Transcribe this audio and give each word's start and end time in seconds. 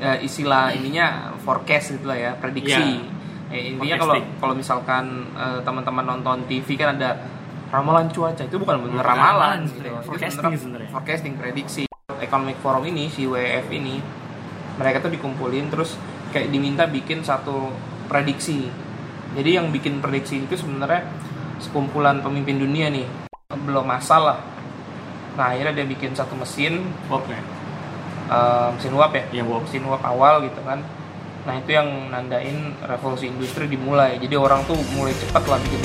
ya, 0.00 0.16
istilah 0.18 0.72
ininya 0.72 1.36
forecast 1.44 2.00
gitu 2.00 2.08
lah 2.08 2.18
ya 2.18 2.32
prediksi. 2.40 3.04
Eh, 3.50 3.76
intinya 3.76 3.96
kalau 4.00 4.14
kalau 4.40 4.54
misalkan 4.56 5.28
eh, 5.36 5.60
teman-teman 5.60 6.04
nonton 6.16 6.48
TV 6.48 6.74
kan 6.80 6.96
ada 6.96 7.20
ramalan 7.70 8.10
cuaca 8.10 8.42
itu 8.42 8.56
bukan 8.58 8.88
benar 8.88 9.04
ramalan 9.04 9.14
ramalan 9.14 9.60
gitu. 9.68 9.88
Forecasting 10.08 10.56
sebenarnya. 10.58 10.88
forecasting 10.90 11.34
prediksi. 11.38 11.82
Economic 12.20 12.58
forum 12.58 12.84
ini 12.88 13.06
si 13.08 13.24
WEF 13.24 13.70
ini 13.70 14.02
mereka 14.76 15.04
tuh 15.04 15.12
dikumpulin 15.12 15.68
terus 15.68 15.94
kayak 16.32 16.48
diminta 16.50 16.88
bikin 16.88 17.22
satu 17.22 17.70
prediksi. 18.10 18.66
Jadi 19.36 19.50
yang 19.54 19.70
bikin 19.70 20.02
prediksi 20.02 20.42
itu 20.42 20.58
sebenarnya 20.58 21.06
sekumpulan 21.62 22.18
pemimpin 22.18 22.58
dunia 22.58 22.90
nih. 22.90 23.06
Belum 23.62 23.86
masalah. 23.86 24.42
Nah 25.38 25.54
akhirnya 25.54 25.82
dia 25.82 25.86
bikin 25.86 26.14
satu 26.16 26.34
mesin. 26.34 26.82
Bob 27.06 27.22
eh, 28.30 28.68
mesin 28.78 28.94
uap 28.94 29.12
ya? 29.12 29.24
Iya, 29.34 29.42
mesin 29.42 29.84
uap 29.84 30.02
awal 30.06 30.46
gitu 30.46 30.62
kan. 30.62 30.80
Nah 31.40 31.54
itu 31.56 31.70
yang 31.72 32.12
nandain 32.14 32.78
revolusi 32.84 33.26
industri 33.26 33.66
dimulai. 33.66 34.20
Jadi 34.22 34.38
orang 34.38 34.62
tuh 34.68 34.78
mulai 34.94 35.12
cepat 35.16 35.42
lah 35.50 35.58
bikin 35.58 35.82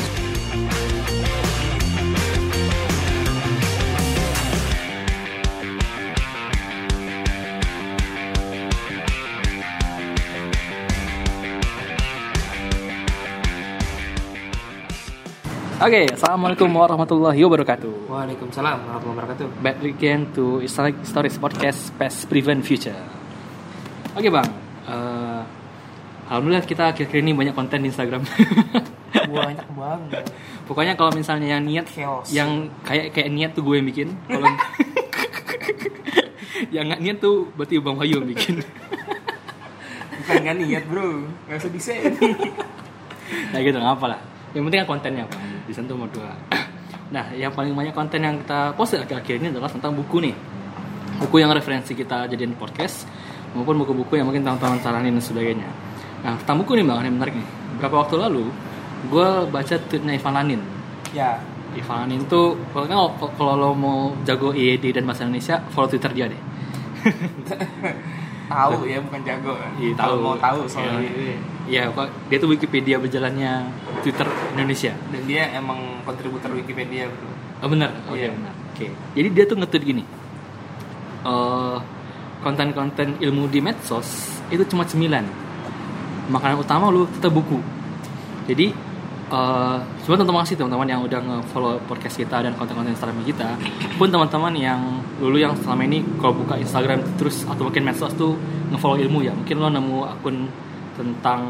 Oke, 15.76 16.08
assalamualaikum 16.08 16.72
warahmatullahi 16.72 17.36
wabarakatuh. 17.38 18.08
Waalaikumsalam 18.08 18.78
warahmatullahi 18.80 19.16
wabarakatuh 19.20 19.46
Back 19.60 19.78
again 19.84 20.32
to 20.32 20.64
Islamic 20.64 21.04
Stories 21.04 21.36
Podcast 21.36 21.92
Past 21.94 22.28
Prevent 22.28 22.64
Future. 22.64 22.96
Oke 24.16 24.32
bang, 24.32 24.48
Eh, 24.86 25.42
alhamdulillah 26.30 26.64
kita 26.64 26.94
akhir-akhir 26.94 27.20
ini 27.20 27.34
banyak 27.34 27.52
konten 27.52 27.84
di 27.84 27.90
Instagram. 27.90 28.24
banyak 29.36 29.68
banget 29.74 30.24
Pokoknya 30.64 30.94
kalau 30.94 31.12
misalnya 31.12 31.58
yang 31.58 31.64
niat, 31.66 31.86
Chaos. 31.90 32.30
yang 32.30 32.72
kayak 32.86 33.12
kayak 33.12 33.30
niat 33.30 33.52
tuh 33.52 33.66
gue 33.66 33.76
yang 33.76 33.88
bikin. 33.88 34.08
Kalau 34.26 34.48
yang 36.76 36.86
nggak 36.88 37.02
niat 37.02 37.18
tuh 37.20 37.50
berarti 37.52 37.76
bang 37.78 37.96
Wahyu 37.98 38.16
yang 38.22 38.30
bikin. 38.30 38.56
bukan 40.22 40.36
nggak 40.42 40.58
niat 40.58 40.84
bro 40.88 41.22
nggak 41.46 41.58
usah 41.60 41.70
disay 41.70 42.02
nah 43.54 43.60
gitu 43.60 43.78
nggak 43.78 43.94
apa 43.94 44.06
lah. 44.16 44.20
Yang 44.56 44.64
penting 44.66 44.80
kan 44.82 44.90
kontennya 44.90 45.24
bang. 45.28 45.42
Di 45.68 45.74
sana 45.76 45.86
tuh 45.86 45.98
dua. 46.10 46.32
Nah, 47.06 47.22
yang 47.38 47.54
paling 47.54 47.70
banyak 47.72 47.94
konten 47.94 48.18
yang 48.18 48.42
kita 48.42 48.74
post 48.74 48.98
akhir-akhir 48.98 49.38
ini 49.38 49.54
adalah 49.54 49.70
tentang 49.70 49.94
buku 49.94 50.26
nih. 50.26 50.34
Buku 51.22 51.38
yang 51.38 51.54
referensi 51.54 51.94
kita 51.94 52.26
jadiin 52.26 52.58
podcast 52.58 53.06
maupun 53.54 53.78
buku-buku 53.78 54.18
yang 54.18 54.26
mungkin 54.26 54.42
teman-teman 54.42 54.82
saranin 54.82 55.14
dan 55.14 55.22
sebagainya. 55.22 55.70
Nah, 56.26 56.34
tentang 56.42 56.66
buku 56.66 56.74
nih 56.74 56.84
bang, 56.84 57.06
ini 57.06 57.12
menarik 57.14 57.36
nih. 57.38 57.48
Beberapa 57.78 58.02
waktu 58.02 58.16
lalu, 58.18 58.50
gue 59.08 59.28
baca 59.48 59.76
tweetnya 59.86 60.18
Ivan 60.18 60.34
Lanin. 60.34 60.62
ya 61.14 61.38
Ivan 61.78 62.10
Lanin 62.10 62.26
tuh, 62.26 62.58
kalau- 62.74 63.14
kalau 63.38 63.54
lo 63.54 63.70
mau 63.78 63.98
jago 64.26 64.50
IED 64.52 64.90
dan 64.92 65.06
bahasa 65.06 65.24
Indonesia, 65.24 65.62
follow 65.70 65.88
Twitter 65.88 66.10
dia 66.10 66.26
deh. 66.26 66.42
tahu 68.50 68.86
ya 68.86 68.98
bukan 69.02 69.22
jago 69.22 69.54
Iya, 69.78 69.94
kalau 69.96 70.18
mau 70.22 70.36
tahu 70.38 70.66
soal 70.66 71.02
Iya, 71.02 71.10
ini 71.10 71.34
Iya, 71.66 71.90
kok 71.90 72.08
dia 72.30 72.38
tuh 72.38 72.50
Wikipedia 72.50 72.96
berjalannya 72.98 73.66
Twitter 74.02 74.28
Indonesia. 74.54 74.94
dan 75.10 75.22
dia 75.26 75.50
emang 75.52 76.06
kontributor 76.06 76.54
Wikipedia 76.54 77.10
bro 77.10 77.30
Oh 77.60 77.70
benar, 77.72 77.90
oke 78.06 78.14
Iya. 78.16 78.30
benar. 78.32 78.54
Oke, 78.76 78.88
jadi 79.16 79.28
dia 79.32 79.44
tuh 79.46 79.56
nge-tweet 79.58 79.84
gini. 79.84 80.04
Eh, 81.26 81.78
konten-konten 82.40 83.18
ilmu 83.18 83.48
di 83.48 83.58
medsos 83.58 84.06
itu 84.48 84.62
cuma 84.68 84.86
cemilan. 84.86 85.26
Makanan 86.28 86.60
utama 86.60 86.90
lu 86.90 87.10
tetap 87.10 87.32
buku. 87.32 87.58
Jadi 88.46 88.70
eh 89.26 89.78
cuma 90.06 90.14
teman-teman 90.14 90.46
kasih 90.46 90.54
teman-teman 90.54 90.86
yang 90.86 91.02
udah 91.02 91.18
nge-follow 91.18 91.82
podcast 91.90 92.14
kita 92.14 92.46
dan 92.46 92.54
konten-konten 92.54 92.94
Instagram 92.94 93.26
kita 93.26 93.58
pun 93.98 94.06
teman-teman 94.06 94.54
yang 94.54 95.02
dulu 95.18 95.42
yang 95.42 95.58
selama 95.58 95.82
ini 95.82 96.06
kalau 96.22 96.38
buka 96.38 96.62
Instagram 96.62 97.02
terus 97.18 97.42
atau 97.42 97.66
mungkin 97.66 97.82
medsos 97.82 98.14
tuh 98.14 98.38
nge-follow 98.70 99.02
ilmu 99.02 99.26
ya 99.26 99.34
mungkin 99.34 99.58
lo 99.58 99.74
nemu 99.74 99.98
akun 100.06 100.46
tentang 100.96 101.42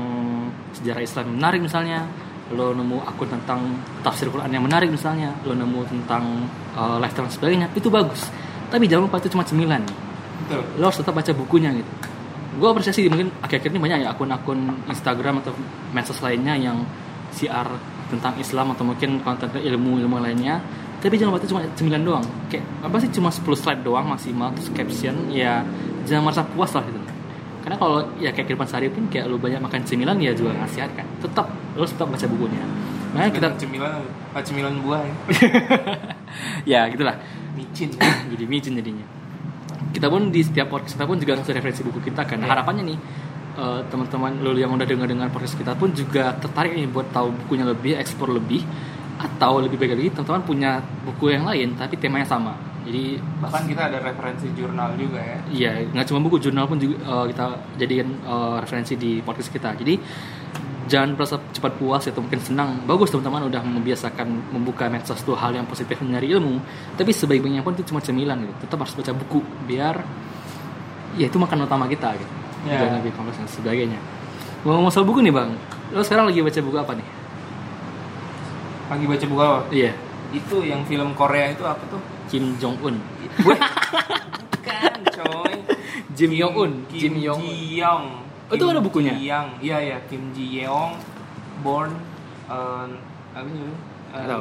sejarah 0.75 1.01
Islam 1.01 1.23
yang 1.31 1.38
menarik 1.39 1.61
misalnya 1.63 2.00
lo 2.53 2.78
nemu 2.78 3.01
akun 3.01 3.25
tentang 3.25 3.59
tafsir 4.06 4.29
Quran 4.29 4.53
yang 4.53 4.61
menarik 4.61 4.94
misalnya 4.94 5.33
lo 5.41 5.57
nemu 5.57 5.81
tentang 5.89 6.45
uh, 6.78 7.01
lifestyle 7.01 7.25
dan 7.25 7.33
sebagainya 7.33 7.67
itu 7.73 7.89
bagus. 7.89 8.29
Tapi 8.69 8.85
jangan 8.85 9.09
lupa 9.09 9.17
itu 9.17 9.33
cuma 9.33 9.41
cemilan. 9.41 9.81
Betul. 10.45 10.61
Lo 10.78 10.83
harus 10.89 11.00
tetap 11.01 11.13
baca 11.17 11.31
bukunya 11.33 11.73
gitu. 11.73 11.91
Gue 12.61 12.69
apresiasi 12.69 13.09
mungkin 13.09 13.33
akhir-akhir 13.41 13.69
ini 13.73 13.81
banyak 13.81 13.97
ya 14.06 14.07
akun-akun 14.13 14.59
Instagram 14.89 15.41
atau 15.41 15.57
medsos 15.89 16.22
lainnya 16.22 16.53
yang 16.53 16.85
siar 17.33 17.66
tentang 18.13 18.38
Islam 18.38 18.77
atau 18.77 18.85
mungkin 18.85 19.25
konten 19.25 19.50
ilmu-ilmu 19.50 20.22
lainnya. 20.22 20.62
Tapi 21.01 21.17
jangan 21.17 21.33
lupa 21.33 21.41
itu 21.41 21.50
cuma 21.50 21.62
cemilan 21.73 22.01
doang. 22.06 22.25
Kayak 22.50 22.66
apa 22.85 22.95
sih 23.01 23.09
cuma 23.09 23.29
10 23.33 23.41
slide 23.57 23.81
doang 23.81 24.06
maksimal 24.06 24.53
terus 24.53 24.69
caption 24.69 25.33
ya 25.33 25.66
jangan 26.06 26.29
merasa 26.29 26.45
puas 26.45 26.72
lah 26.77 26.85
gitu 26.85 27.04
karena 27.65 27.81
kalau 27.81 28.05
ya 28.21 28.29
kayak 28.29 28.45
kehidupan 28.45 28.69
sehari 28.69 28.93
pun 28.93 29.09
kayak 29.09 29.25
lu 29.25 29.41
banyak 29.41 29.57
makan 29.57 29.81
cemilan 29.81 30.21
ya 30.21 30.37
juga 30.37 30.53
nggak 30.53 30.69
sehat 30.69 30.93
kan. 30.93 31.01
Tetap 31.17 31.49
lo 31.73 31.81
tetap 31.81 32.05
baca 32.05 32.25
bukunya. 32.29 32.61
Makanya 33.17 33.31
kita 33.33 33.47
kita 33.49 33.59
cemilan 33.65 33.93
cemilan 34.37 34.73
buah 34.85 35.01
ya. 35.01 35.15
ya 36.77 36.79
gitulah. 36.93 37.17
Micin. 37.57 37.89
Jadi 38.37 38.45
micin 38.45 38.77
jadinya. 38.77 39.05
Kita 39.89 40.13
pun 40.13 40.29
di 40.29 40.45
setiap 40.45 40.69
podcast 40.69 40.93
kita 40.93 41.09
pun 41.09 41.17
juga 41.17 41.41
ngasih 41.41 41.57
referensi 41.57 41.81
buku 41.81 42.05
kita 42.05 42.21
kan. 42.21 42.37
Iya. 42.37 42.53
harapannya 42.53 42.85
nih 42.85 42.97
eh, 43.57 43.81
teman-teman 43.89 44.45
lo 44.45 44.53
yang 44.53 44.69
udah 44.69 44.85
dengar 44.85 45.09
dengar 45.09 45.33
podcast 45.33 45.57
kita 45.57 45.73
pun 45.73 45.89
juga 45.89 46.37
tertarik 46.37 46.77
nih 46.77 46.85
buat 46.85 47.09
tahu 47.09 47.33
bukunya 47.33 47.65
lebih 47.65 47.97
eksplor 47.97 48.29
lebih 48.29 48.61
atau 49.17 49.63
lebih 49.63 49.81
baik 49.81 49.97
lagi 49.97 50.09
teman-teman 50.13 50.43
punya 50.45 50.71
buku 51.07 51.33
yang 51.33 51.49
lain 51.49 51.73
tapi 51.73 51.97
temanya 51.97 52.27
sama 52.27 52.75
jadi 52.85 53.18
bahkan 53.41 53.66
kita 53.66 53.81
ada 53.90 53.97
referensi 53.97 54.46
jurnal 54.53 54.94
juga 54.94 55.18
ya 55.18 55.38
Iya, 55.50 55.72
nggak 55.90 56.06
cuma 56.06 56.19
buku, 56.22 56.38
jurnal 56.38 56.69
pun 56.69 56.78
juga 56.78 57.01
eh, 57.01 57.25
kita 57.34 57.46
jadikan 57.81 58.07
eh, 58.22 58.56
referensi 58.62 58.94
di 58.94 59.12
podcast 59.25 59.50
kita. 59.50 59.73
Jadi 59.73 59.97
jangan 60.85 61.18
merasa 61.18 61.41
cepat 61.50 61.81
puas 61.81 62.06
atau 62.06 62.22
mungkin 62.22 62.38
senang. 62.38 62.85
Bagus 62.85 63.09
teman-teman 63.09 63.50
udah 63.50 63.62
membiasakan 63.66 64.53
membuka 64.53 64.85
medsos 64.85 65.18
itu 65.18 65.34
hal 65.34 65.57
yang 65.57 65.66
positif 65.66 65.97
mencari 65.97 66.29
ilmu. 66.29 66.62
Tapi 66.94 67.09
sebaik-baiknya 67.09 67.66
pun 67.66 67.74
itu 67.74 67.90
cuma 67.90 68.06
cemilan 68.06 68.38
gitu. 68.45 68.53
Tetap 68.69 68.78
harus 68.85 68.94
baca 68.94 69.12
buku 69.18 69.41
biar 69.66 70.06
ya 71.18 71.25
itu 71.25 71.38
makan 71.41 71.66
utama 71.66 71.90
kita 71.90 72.13
gitu. 72.13 72.34
Ya. 72.69 72.85
Jangan 72.85 73.01
lebih 73.01 73.12
kompleks 73.18 73.41
dan 73.41 73.50
sebagainya. 73.50 73.97
Ngomong 74.62 74.94
soal 74.94 75.06
buku 75.06 75.22
nih 75.25 75.34
bang, 75.34 75.53
lo 75.94 76.01
sekarang 76.01 76.29
lagi 76.29 76.41
baca 76.41 76.59
buku 76.62 76.78
apa 76.78 76.94
nih? 76.97 77.07
lagi 78.85 79.06
baca 79.09 79.25
buku 79.25 79.41
apa 79.41 79.59
Iya, 79.74 79.91
itu 80.35 80.57
yang 80.68 80.84
film 80.84 81.16
Korea 81.16 81.56
itu 81.56 81.63
apa 81.63 81.84
tuh? 81.88 82.01
Kim 82.28 82.59
Jong 82.59 82.75
Un. 82.84 82.96
bukan 83.40 85.00
coy. 85.16 85.53
Jim 86.16 86.31
Yong 86.31 86.53
Un, 86.56 86.72
Kim 86.88 87.00
Jim 87.00 87.16
Yong 87.19 87.40
Un. 87.40 87.47
Ji 87.47 87.56
Young 87.79 88.06
Oh, 88.45 88.53
itu 88.53 88.62
ada 88.69 88.78
bukunya? 88.78 89.12
Ji 89.18 89.25
Young 89.25 89.47
iya. 89.59 89.78
Ya 89.81 89.97
Kim 90.06 90.29
Ji 90.31 90.62
Yeong 90.62 90.95
born 91.66 91.91
uh, 92.45 92.85
apa 93.34 93.47
sih 93.50 93.63
uh, 94.13 94.38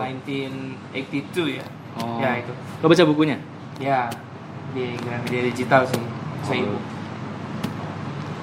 1982 1.01 1.59
ya. 1.59 1.65
Oh. 1.99 2.19
ya 2.21 2.43
itu. 2.43 2.53
Lo 2.83 2.87
baca 2.87 3.05
bukunya? 3.07 3.37
ya 3.83 4.07
di 4.71 4.95
Gramedia 5.03 5.41
digital 5.51 5.83
sih. 5.89 6.03
Saya 6.47 6.63
Oh. 6.69 6.79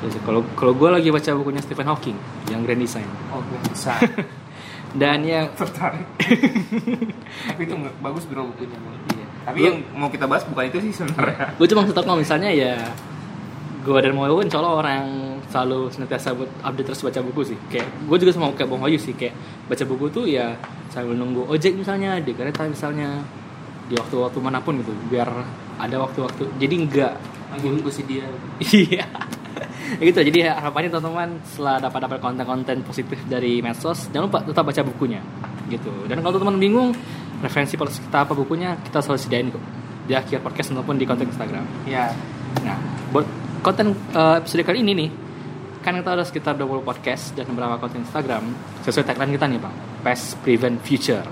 Terus 0.01 0.17
Kalau 0.25 0.41
kalau 0.57 0.73
gue 0.73 0.89
lagi 0.89 1.13
baca 1.13 1.29
bukunya 1.37 1.61
Stephen 1.61 1.85
Hawking 1.85 2.17
yang 2.49 2.65
Grand 2.65 2.81
Design. 2.81 3.05
oh 3.29 3.39
gue 3.45 3.59
bisa 3.69 3.93
Dan 4.91 5.23
ya 5.23 5.47
tertarik. 5.53 6.03
Tapi 7.47 7.61
itu 7.63 7.73
bagus 7.97 8.23
bro 8.27 8.43
bukunya 8.45 8.75
Bro. 8.75 8.91
Iya. 9.11 9.25
tapi 9.41 9.57
Lu- 9.57 9.65
yang 9.65 9.77
mau 9.95 10.07
kita 10.07 10.27
bahas 10.27 10.43
bukan 10.43 10.67
itu 10.67 10.77
sih 10.83 10.93
sebenarnya. 10.93 11.49
Gue 11.57 11.65
cuma 11.65 11.81
tetap 11.81 12.03
kalau 12.03 12.19
misalnya 12.19 12.51
ya 12.51 12.75
gue 13.81 13.97
dan 13.97 14.13
Moyo 14.13 14.37
kan 14.37 14.45
soalnya 14.45 14.71
orang 14.71 14.93
yang 14.93 15.09
selalu 15.49 15.89
senantiasa 15.89 16.37
buat 16.37 16.45
update 16.61 16.85
terus 16.85 17.01
baca 17.01 17.19
buku 17.23 17.41
sih. 17.43 17.57
Kayak 17.67 17.89
gue 18.05 18.17
juga 18.21 18.31
sama 18.31 18.53
kayak 18.53 18.69
Bang 18.69 18.81
Wayu 18.85 19.01
sih 19.01 19.17
kayak 19.17 19.33
baca 19.65 19.83
buku 19.83 20.05
tuh 20.13 20.25
ya 20.29 20.53
sambil 20.93 21.17
nunggu 21.17 21.49
ojek 21.49 21.73
misalnya 21.73 22.21
di 22.21 22.29
kereta 22.31 22.69
misalnya 22.69 23.25
di 23.89 23.97
waktu-waktu 23.97 24.37
mana 24.37 24.61
pun 24.61 24.77
gitu 24.77 24.93
biar 25.09 25.25
ada 25.81 25.95
waktu-waktu. 25.97 26.45
Jadi 26.61 26.75
enggak 26.77 27.17
lagi 27.49 27.65
nunggu 27.65 27.89
si 27.89 28.05
dia. 28.05 28.27
Iya. 28.61 29.01
ya 29.01 29.05
gitu 30.07 30.19
jadi 30.21 30.55
harapannya 30.55 30.89
teman-teman 30.93 31.29
setelah 31.43 31.77
dapat 31.83 31.99
dapat 32.07 32.17
konten-konten 32.23 32.77
positif 32.85 33.19
dari 33.27 33.59
medsos 33.59 34.07
jangan 34.11 34.31
lupa 34.31 34.39
tetap 34.45 34.63
baca 34.63 34.81
bukunya 34.85 35.21
gitu 35.67 35.91
dan 36.07 36.19
kalau 36.19 36.39
teman-teman 36.39 36.59
bingung 36.59 36.89
referensi 37.41 37.75
podcast 37.75 38.03
kita 38.03 38.27
apa 38.27 38.33
bukunya 38.37 38.77
kita 38.85 39.01
selalu 39.03 39.19
sediain 39.19 39.47
kok 39.49 39.63
di 40.05 40.13
akhir 40.17 40.43
podcast 40.43 40.73
maupun 40.75 40.99
di 40.99 41.05
konten 41.07 41.29
Instagram 41.29 41.63
ya 41.87 42.11
Nah, 42.59 42.77
buat 43.15 43.25
konten 43.63 43.95
eh, 43.95 44.35
episode 44.43 44.67
kali 44.67 44.83
ini 44.83 44.91
nih, 44.91 45.09
kan 45.81 45.95
kita 45.95 46.19
ada 46.19 46.23
sekitar 46.27 46.53
20 46.59 46.83
podcast 46.83 47.31
dan 47.33 47.47
beberapa 47.49 47.79
konten 47.79 48.03
Instagram 48.03 48.43
sesuai 48.83 49.07
tagline 49.07 49.33
kita 49.39 49.45
nih 49.47 49.59
bang, 49.61 49.75
Past 50.03 50.35
Prevent 50.43 50.77
Future. 50.83 51.25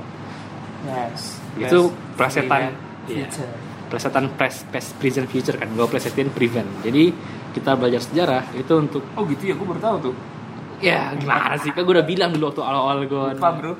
yes 0.87 1.35
Itu 1.59 1.91
prevent 2.15 2.71
iya. 3.11 3.27
future. 3.27 3.51
Plesetan 3.89 4.37
pres, 4.37 4.69
Past 4.69 4.95
Prevent 5.01 5.25
Future 5.25 5.57
kan, 5.57 5.65
gue 5.73 5.87
plesetin 5.89 6.29
prevent. 6.29 6.69
Jadi 6.85 7.09
kita 7.57 7.73
belajar 7.73 8.05
sejarah 8.05 8.53
itu 8.53 8.69
untuk 8.77 9.01
Oh 9.17 9.25
gitu 9.25 9.49
ya, 9.49 9.57
gue 9.57 9.65
baru 9.65 9.81
tahu 9.81 9.97
tuh. 10.09 10.15
ya 10.79 11.11
gimana 11.17 11.59
sih? 11.59 11.75
Kan 11.75 11.83
gue 11.83 11.93
udah 11.97 12.07
bilang 12.07 12.31
dulu 12.31 12.53
waktu 12.53 12.61
awal-awal 12.63 13.03
gue 13.03 13.25
Lupa 13.35 13.51
bro. 13.51 13.73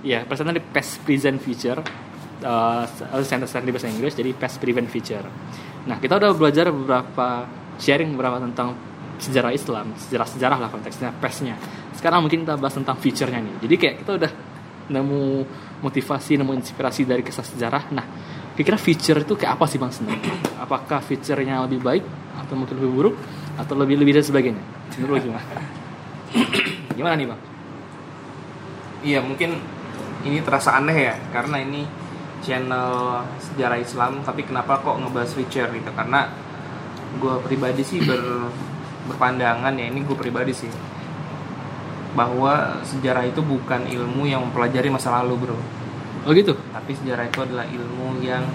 ya 0.00 0.24
presentnya 0.24 0.56
di 0.56 0.64
past 0.64 1.02
present 1.04 1.36
future 1.42 1.82
uh, 2.40 2.86
sentence 3.20 3.52
di 3.60 3.68
bahasa 3.68 3.90
Inggris 3.90 4.14
jadi 4.16 4.30
past 4.32 4.56
prevent 4.56 4.88
future. 4.88 5.26
Nah 5.84 6.00
kita 6.00 6.16
udah 6.16 6.32
belajar 6.32 6.72
beberapa 6.72 7.44
sharing 7.76 8.16
beberapa 8.16 8.40
tentang 8.40 8.72
sejarah 9.18 9.50
Islam 9.50 9.92
sejarah-sejarah 9.98 10.58
lah 10.62 10.70
konteksnya 10.70 11.10
pastnya 11.18 11.58
sekarang 11.98 12.22
mungkin 12.22 12.46
kita 12.46 12.54
bahas 12.54 12.78
tentang 12.78 12.96
future-nya 13.02 13.42
nih. 13.42 13.54
Jadi 13.66 13.74
kayak 13.74 13.94
kita 14.06 14.10
udah 14.22 14.32
nemu 14.88 15.44
motivasi 15.82 16.38
nemu 16.38 16.52
inspirasi 16.62 17.04
dari 17.04 17.26
kisah 17.26 17.42
sejarah. 17.44 17.90
Nah 17.90 18.06
kira-kira 18.58 18.74
future 18.74 19.22
itu 19.22 19.38
kayak 19.38 19.54
apa 19.54 19.70
sih 19.70 19.78
bang 19.78 19.94
sebenarnya? 19.94 20.34
Apakah 20.58 20.98
future-nya 20.98 21.62
lebih 21.62 21.78
baik 21.78 22.02
atau 22.42 22.58
mungkin 22.58 22.82
lebih 22.82 22.90
buruk 22.90 23.14
atau 23.54 23.78
lebih 23.78 24.02
lebih 24.02 24.18
dan 24.18 24.26
sebagainya? 24.26 24.62
Menurut 24.98 25.22
gimana? 25.22 25.46
Gimana 26.98 27.14
nih 27.14 27.26
bang? 27.30 27.40
Iya 29.06 29.18
mungkin 29.22 29.62
ini 30.26 30.42
terasa 30.42 30.74
aneh 30.74 30.98
ya 30.98 31.14
karena 31.30 31.62
ini 31.62 31.86
channel 32.42 33.22
sejarah 33.38 33.78
Islam 33.78 34.26
tapi 34.26 34.42
kenapa 34.42 34.82
kok 34.82 34.98
ngebahas 35.06 35.30
future 35.38 35.70
gitu? 35.70 35.94
Karena 35.94 36.26
gue 37.22 37.34
pribadi 37.46 37.86
sih 37.86 38.02
ber, 38.02 38.50
berpandangan 39.06 39.70
ya 39.78 39.86
ini 39.86 40.02
gue 40.02 40.18
pribadi 40.18 40.50
sih 40.50 40.70
bahwa 42.18 42.82
sejarah 42.82 43.22
itu 43.22 43.38
bukan 43.38 43.86
ilmu 43.86 44.26
yang 44.26 44.42
mempelajari 44.50 44.90
masa 44.90 45.14
lalu 45.22 45.46
bro. 45.46 45.58
Oh 46.26 46.34
gitu 46.34 46.58
tapi 46.88 47.04
sejarah 47.04 47.28
itu 47.28 47.44
adalah 47.44 47.68
ilmu 47.68 48.16
yang 48.24 48.48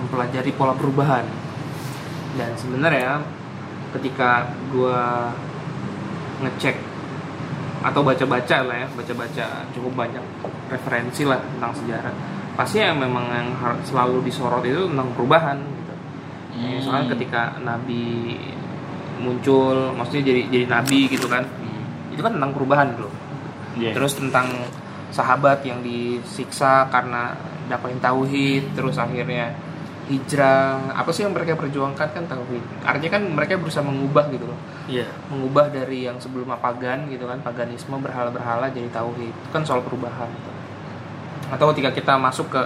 mempelajari 0.00 0.56
pola 0.56 0.72
perubahan. 0.72 1.20
Dan 2.32 2.56
sebenarnya 2.56 3.20
ketika 3.92 4.48
gue 4.72 5.04
ngecek 6.40 6.80
atau 7.84 8.00
baca-baca 8.00 8.56
lah 8.64 8.76
ya 8.80 8.88
baca-baca 8.88 9.68
cukup 9.76 9.92
banyak 10.00 10.24
referensi 10.72 11.28
lah 11.28 11.36
tentang 11.36 11.76
sejarah 11.76 12.14
pasti 12.56 12.80
yang 12.80 12.96
memang 12.96 13.28
yang 13.28 13.48
selalu 13.84 14.24
disorot 14.24 14.64
itu 14.64 14.88
tentang 14.88 15.12
perubahan 15.12 15.60
gitu. 15.60 15.94
Ya, 16.56 16.80
soalnya 16.80 17.12
ketika 17.12 17.60
nabi 17.60 18.40
muncul 19.20 19.92
maksudnya 19.92 20.32
jadi 20.32 20.42
jadi 20.48 20.66
nabi 20.72 21.12
gitu 21.12 21.28
kan 21.28 21.44
itu 22.08 22.24
kan 22.24 22.32
tentang 22.32 22.56
perubahan 22.56 22.96
bro 22.96 23.12
Iya. 23.76 23.90
terus 23.92 24.16
tentang 24.16 24.48
sahabat 25.14 25.62
yang 25.62 25.78
disiksa 25.78 26.90
karena 26.90 27.38
dapatin 27.70 28.02
tauhid 28.02 28.74
terus 28.74 28.98
akhirnya 28.98 29.54
hijrah. 30.10 30.92
Apa 30.92 31.14
sih 31.14 31.24
yang 31.24 31.32
mereka 31.32 31.56
perjuangkan? 31.56 32.08
Kan 32.12 32.24
tauhid. 32.28 32.60
Artinya 32.84 33.10
kan 33.16 33.22
mereka 33.30 33.56
berusaha 33.56 33.84
mengubah 33.84 34.28
gitu 34.34 34.50
loh. 34.50 34.58
Iya. 34.84 35.08
mengubah 35.32 35.72
dari 35.72 36.04
yang 36.04 36.20
sebelumnya 36.20 36.60
pagan 36.60 37.08
gitu 37.08 37.24
kan 37.24 37.40
paganisme 37.40 37.96
berhala-berhala 38.02 38.68
jadi 38.68 38.90
tauhid. 38.92 39.32
Itu 39.32 39.50
kan 39.54 39.62
soal 39.64 39.80
perubahan. 39.80 40.28
Gitu. 40.28 40.50
atau 41.44 41.70
ketika 41.70 41.92
kita 41.92 42.12
masuk 42.18 42.50
ke 42.50 42.62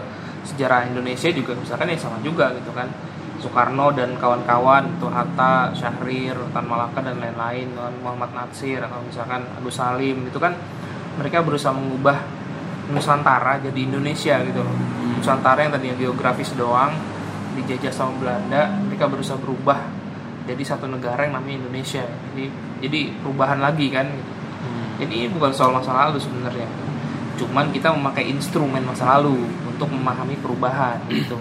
sejarah 0.48 0.86
Indonesia 0.86 1.28
juga 1.34 1.52
misalkan 1.58 1.92
ya 1.92 1.98
sama 1.98 2.18
juga 2.24 2.54
gitu 2.56 2.72
kan. 2.72 2.88
Soekarno 3.38 3.94
dan 3.94 4.18
kawan-kawan 4.18 4.98
itu 4.98 5.06
Hatta, 5.06 5.70
Syahrir, 5.70 6.34
Tan 6.50 6.66
Malaka 6.66 6.98
dan 6.98 7.22
lain-lain 7.22 7.70
Muhammad 8.02 8.34
Natsir 8.34 8.82
atau 8.82 8.98
misalkan 8.98 9.46
Agus 9.54 9.78
Salim 9.78 10.26
itu 10.26 10.42
kan 10.42 10.58
mereka 11.18 11.46
berusaha 11.46 11.70
mengubah 11.70 12.18
Nusantara 12.92 13.60
jadi 13.60 13.80
Indonesia 13.84 14.40
gitu. 14.44 14.60
Loh 14.64 14.98
Nusantara 15.18 15.66
yang 15.66 15.74
tadinya 15.74 15.96
geografis 15.98 16.54
doang 16.54 16.94
dijajah 17.58 17.90
sama 17.90 18.14
Belanda 18.22 18.70
mereka 18.86 19.10
berusaha 19.10 19.34
berubah 19.34 19.82
jadi 20.46 20.62
satu 20.64 20.88
negara 20.88 21.28
yang 21.28 21.36
namanya 21.36 21.66
Indonesia. 21.66 22.06
Jadi 22.32 22.44
jadi 22.80 23.00
perubahan 23.20 23.60
lagi 23.60 23.92
kan 23.92 24.08
gitu. 24.08 24.32
jadi 25.04 25.12
ini 25.12 25.28
bukan 25.34 25.52
soal 25.52 25.74
masa 25.74 25.92
lalu 25.92 26.16
sebenarnya. 26.22 26.68
Cuman 27.36 27.70
kita 27.70 27.92
memakai 27.92 28.30
instrumen 28.32 28.82
masa 28.82 29.18
lalu 29.18 29.36
untuk 29.68 29.90
memahami 29.92 30.38
perubahan 30.40 31.02
gitu. 31.12 31.36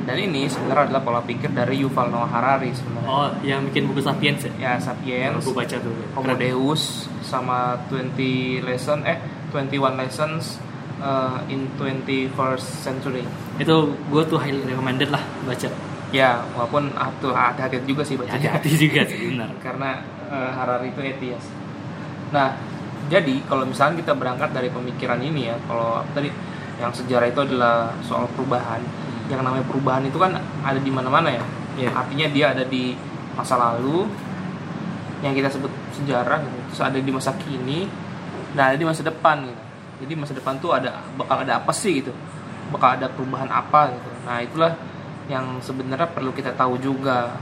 Dan 0.00 0.16
ini 0.16 0.50
sebenarnya 0.50 0.90
adalah 0.90 1.02
pola 1.06 1.22
pikir 1.22 1.54
dari 1.54 1.78
Yuval 1.84 2.10
Noah 2.10 2.26
Harari 2.26 2.74
sebenarnya. 2.74 3.06
Oh, 3.06 3.30
yang 3.46 3.62
bikin 3.68 3.86
buku 3.86 4.02
Sapiens 4.02 4.42
ya? 4.42 4.52
ya 4.58 4.72
Sapiens 4.80 5.38
Aku 5.44 5.54
baca 5.54 5.76
tuh. 5.78 5.94
Homo 6.18 6.34
Deus 6.34 7.06
sama 7.22 7.78
20 7.92 8.64
lesson 8.66 9.06
eh 9.06 9.20
21 9.54 10.00
lessons 10.00 10.58
uh, 11.00 11.40
in 11.48 11.66
21st 11.80 12.66
century 12.84 13.24
Itu 13.58 13.96
gue 14.08 14.22
tuh 14.28 14.38
highly 14.38 14.62
recommended 14.64 15.10
lah 15.10 15.24
baca. 15.44 15.68
ya 16.10 16.42
walaupun 16.58 16.90
tuh 17.22 17.30
hati-hati 17.30 17.86
juga 17.86 18.02
sih 18.02 18.18
baca 18.18 18.34
Hati-hati 18.34 18.70
juga 18.74 19.06
sih 19.06 19.30
benar. 19.30 19.50
karena 19.64 20.02
eh, 20.30 20.50
Harari 20.50 20.90
itu 20.90 21.00
atheist. 21.02 21.48
Nah, 22.30 22.54
jadi 23.10 23.42
kalau 23.46 23.66
misalnya 23.66 24.02
kita 24.02 24.14
berangkat 24.14 24.50
dari 24.54 24.70
pemikiran 24.70 25.18
ini 25.18 25.50
ya, 25.50 25.56
kalau 25.66 26.02
tadi 26.14 26.30
yang 26.78 26.94
sejarah 26.94 27.26
itu 27.30 27.40
adalah 27.42 27.94
soal 28.02 28.26
perubahan. 28.34 28.82
Yang 29.30 29.42
namanya 29.46 29.64
perubahan 29.66 30.02
itu 30.06 30.18
kan 30.18 30.34
ada 30.62 30.78
di 30.82 30.90
mana-mana 30.90 31.30
ya. 31.30 31.44
Iya. 31.78 31.90
Artinya 31.94 32.26
dia 32.30 32.46
ada 32.54 32.64
di 32.66 32.94
masa 33.34 33.54
lalu 33.54 34.06
yang 35.22 35.34
kita 35.34 35.46
sebut 35.46 35.70
sejarah 35.94 36.42
gitu. 36.42 36.58
Terus 36.74 36.82
ada 36.82 36.98
di 36.98 37.10
masa 37.10 37.30
kini 37.38 37.86
dan 38.54 38.74
ada 38.74 38.76
di 38.78 38.86
masa 38.86 39.02
depan 39.06 39.46
gitu. 39.46 39.62
Jadi 40.00 40.12
masa 40.16 40.32
depan 40.32 40.56
tuh 40.58 40.72
ada 40.72 41.04
bakal 41.14 41.44
ada 41.44 41.60
apa 41.60 41.72
sih 41.76 42.00
gitu. 42.00 42.12
Bakal 42.72 43.00
ada 43.00 43.06
perubahan 43.12 43.48
apa 43.52 43.92
gitu. 43.92 44.10
Nah, 44.24 44.38
itulah 44.40 44.72
yang 45.28 45.60
sebenarnya 45.62 46.08
perlu 46.10 46.32
kita 46.32 46.56
tahu 46.56 46.80
juga. 46.80 47.36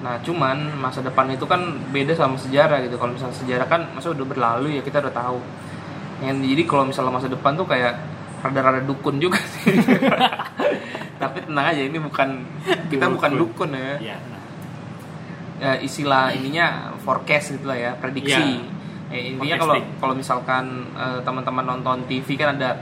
Nah, 0.00 0.20
cuman 0.20 0.76
masa 0.80 1.00
depan 1.00 1.30
itu 1.32 1.44
kan 1.46 1.60
beda 1.92 2.16
sama 2.16 2.36
sejarah 2.40 2.82
gitu. 2.84 2.96
Kalau 2.96 3.12
misalnya 3.14 3.36
sejarah 3.36 3.66
kan 3.68 3.88
masa 3.94 4.12
udah 4.12 4.26
berlalu 4.26 4.80
ya 4.80 4.82
kita 4.82 5.04
udah 5.04 5.14
tahu. 5.14 5.38
Yang 6.24 6.36
jadi 6.48 6.62
kalau 6.64 6.84
misalnya 6.88 7.12
masa 7.12 7.28
depan 7.28 7.52
tuh 7.54 7.66
kayak 7.68 7.94
rada-rada 8.44 8.82
dukun 8.84 9.16
juga 9.20 9.40
sih. 9.40 9.72
Tapi 11.22 11.38
tenang 11.46 11.66
aja 11.72 11.82
ini 11.84 11.96
bukan 11.96 12.44
kita 12.92 13.08
bukan 13.08 13.30
dukun 13.40 13.70
ya. 13.72 13.96
Iya. 14.00 14.18
Ya, 15.54 15.72
istilah 15.80 16.34
ininya 16.34 16.92
forecast 17.00 17.56
gitu 17.56 17.70
lah 17.70 17.78
ya, 17.78 17.90
prediksi. 17.96 18.36
Iya. 18.36 18.73
Ya, 19.12 19.20
intinya 19.20 19.56
kalau 19.60 19.74
kalau 20.00 20.14
misalkan 20.16 20.64
eh, 20.96 21.18
teman-teman 21.20 21.64
nonton 21.64 22.08
TV 22.08 22.40
kan 22.40 22.56
ada 22.56 22.80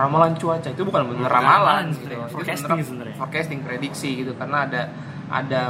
ramalan 0.00 0.32
cuaca 0.34 0.68
itu 0.72 0.82
bukan 0.82 1.12
bener 1.12 1.28
Bukan 1.28 1.30
ramalan 1.30 1.56
ramalan 1.60 1.86
gitu. 1.92 2.04
Itu 2.08 2.32
forecasting 2.32 2.66
beneran 2.66 2.86
sebenarnya. 2.88 3.16
forecasting 3.20 3.60
prediksi 3.60 4.10
gitu 4.24 4.32
karena 4.34 4.58
ada 4.66 4.82
ada 5.30 5.60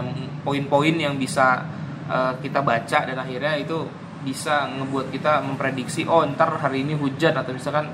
poin-poin 0.47 0.95
yang 0.97 1.19
bisa 1.21 1.67
eh, 2.09 2.33
kita 2.41 2.63
baca 2.63 2.99
dan 3.05 3.17
akhirnya 3.19 3.59
itu 3.61 3.85
bisa 4.21 4.69
ngebuat 4.69 5.09
kita 5.09 5.41
memprediksi 5.41 6.05
oh 6.05 6.21
ntar 6.37 6.61
hari 6.61 6.85
ini 6.85 6.93
hujan 6.93 7.33
atau 7.37 7.53
misalkan 7.53 7.89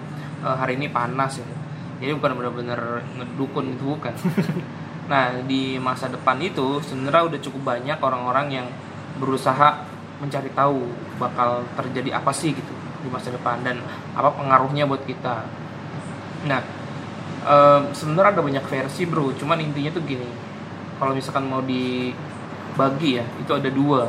eh, 0.44 0.56
hari 0.56 0.78
ini 0.78 0.92
panas 0.92 1.40
gitu. 1.40 1.54
Jadi 1.96 2.12
bukan 2.12 2.32
benar-benar 2.36 2.80
ngedukun 3.16 3.72
itu 3.72 3.84
bukan. 3.96 4.12
nah 5.10 5.30
di 5.46 5.78
masa 5.78 6.10
depan 6.10 6.34
itu 6.42 6.82
sebenarnya 6.82 7.22
udah 7.30 7.40
cukup 7.40 7.62
banyak 7.62 7.98
orang-orang 8.02 8.46
yang 8.50 8.66
berusaha 9.22 9.85
mencari 10.16 10.48
tahu 10.50 10.80
bakal 11.16 11.64
terjadi 11.76 12.16
apa 12.16 12.32
sih 12.32 12.52
gitu 12.52 12.72
di 13.00 13.08
masa 13.08 13.28
depan 13.28 13.60
dan 13.60 13.78
apa 14.12 14.32
pengaruhnya 14.32 14.88
buat 14.88 15.04
kita. 15.04 15.44
Nah, 16.44 16.60
em, 17.44 17.82
sebenarnya 17.92 18.38
ada 18.38 18.42
banyak 18.42 18.64
versi 18.64 19.02
bro, 19.04 19.30
cuman 19.34 19.60
intinya 19.60 19.92
tuh 19.92 20.02
gini. 20.02 20.26
Kalau 20.96 21.12
misalkan 21.12 21.44
mau 21.44 21.60
dibagi 21.60 23.20
ya, 23.20 23.24
itu 23.36 23.52
ada 23.52 23.68
dua. 23.68 24.08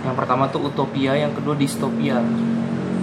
Yang 0.00 0.16
pertama 0.16 0.48
tuh 0.48 0.70
utopia, 0.70 1.12
yang 1.12 1.34
kedua 1.34 1.52
distopia. 1.52 2.22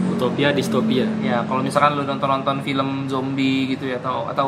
Utopia, 0.10 0.50
distopia. 0.50 1.06
Ya, 1.22 1.46
kalau 1.46 1.62
misalkan 1.62 1.94
lu 1.94 2.02
nonton-nonton 2.02 2.66
film 2.66 3.06
zombie 3.06 3.70
gitu 3.70 3.86
ya 3.86 4.02
atau 4.02 4.26
atau 4.26 4.48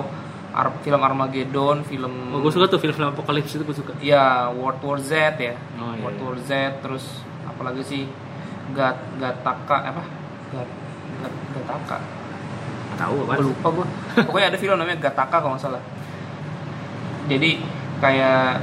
Ar- 0.50 0.82
film 0.82 0.98
Armageddon, 0.98 1.86
film 1.86 2.34
Oh, 2.34 2.42
gue 2.42 2.50
suka 2.50 2.66
tuh 2.66 2.82
film-film 2.82 3.14
apokalips 3.14 3.54
itu 3.54 3.62
gue 3.62 3.78
suka. 3.78 3.94
ya 4.02 4.50
World 4.50 4.82
War 4.82 4.98
Z 4.98 5.38
ya. 5.38 5.54
Oh, 5.78 5.94
iya, 5.94 6.02
World 6.02 6.18
iya. 6.18 6.26
War 6.26 6.38
Z 6.42 6.52
terus 6.82 7.06
apalagi 7.46 7.84
sih 7.84 8.04
Gat 8.72 8.98
Gataka 9.18 9.78
apa? 9.94 10.04
Gat, 10.54 10.70
Gat 11.22 11.34
Gataka. 11.58 11.98
Tahu 13.00 13.16
apa? 13.26 13.34
Lupa 13.40 13.68
gue. 13.74 13.86
Pokoknya 14.28 14.48
ada 14.54 14.60
film 14.60 14.78
namanya 14.78 15.00
Gataka 15.10 15.42
kalau 15.42 15.56
nggak 15.56 15.64
salah. 15.64 15.84
Jadi 17.30 17.62
kayak 18.02 18.62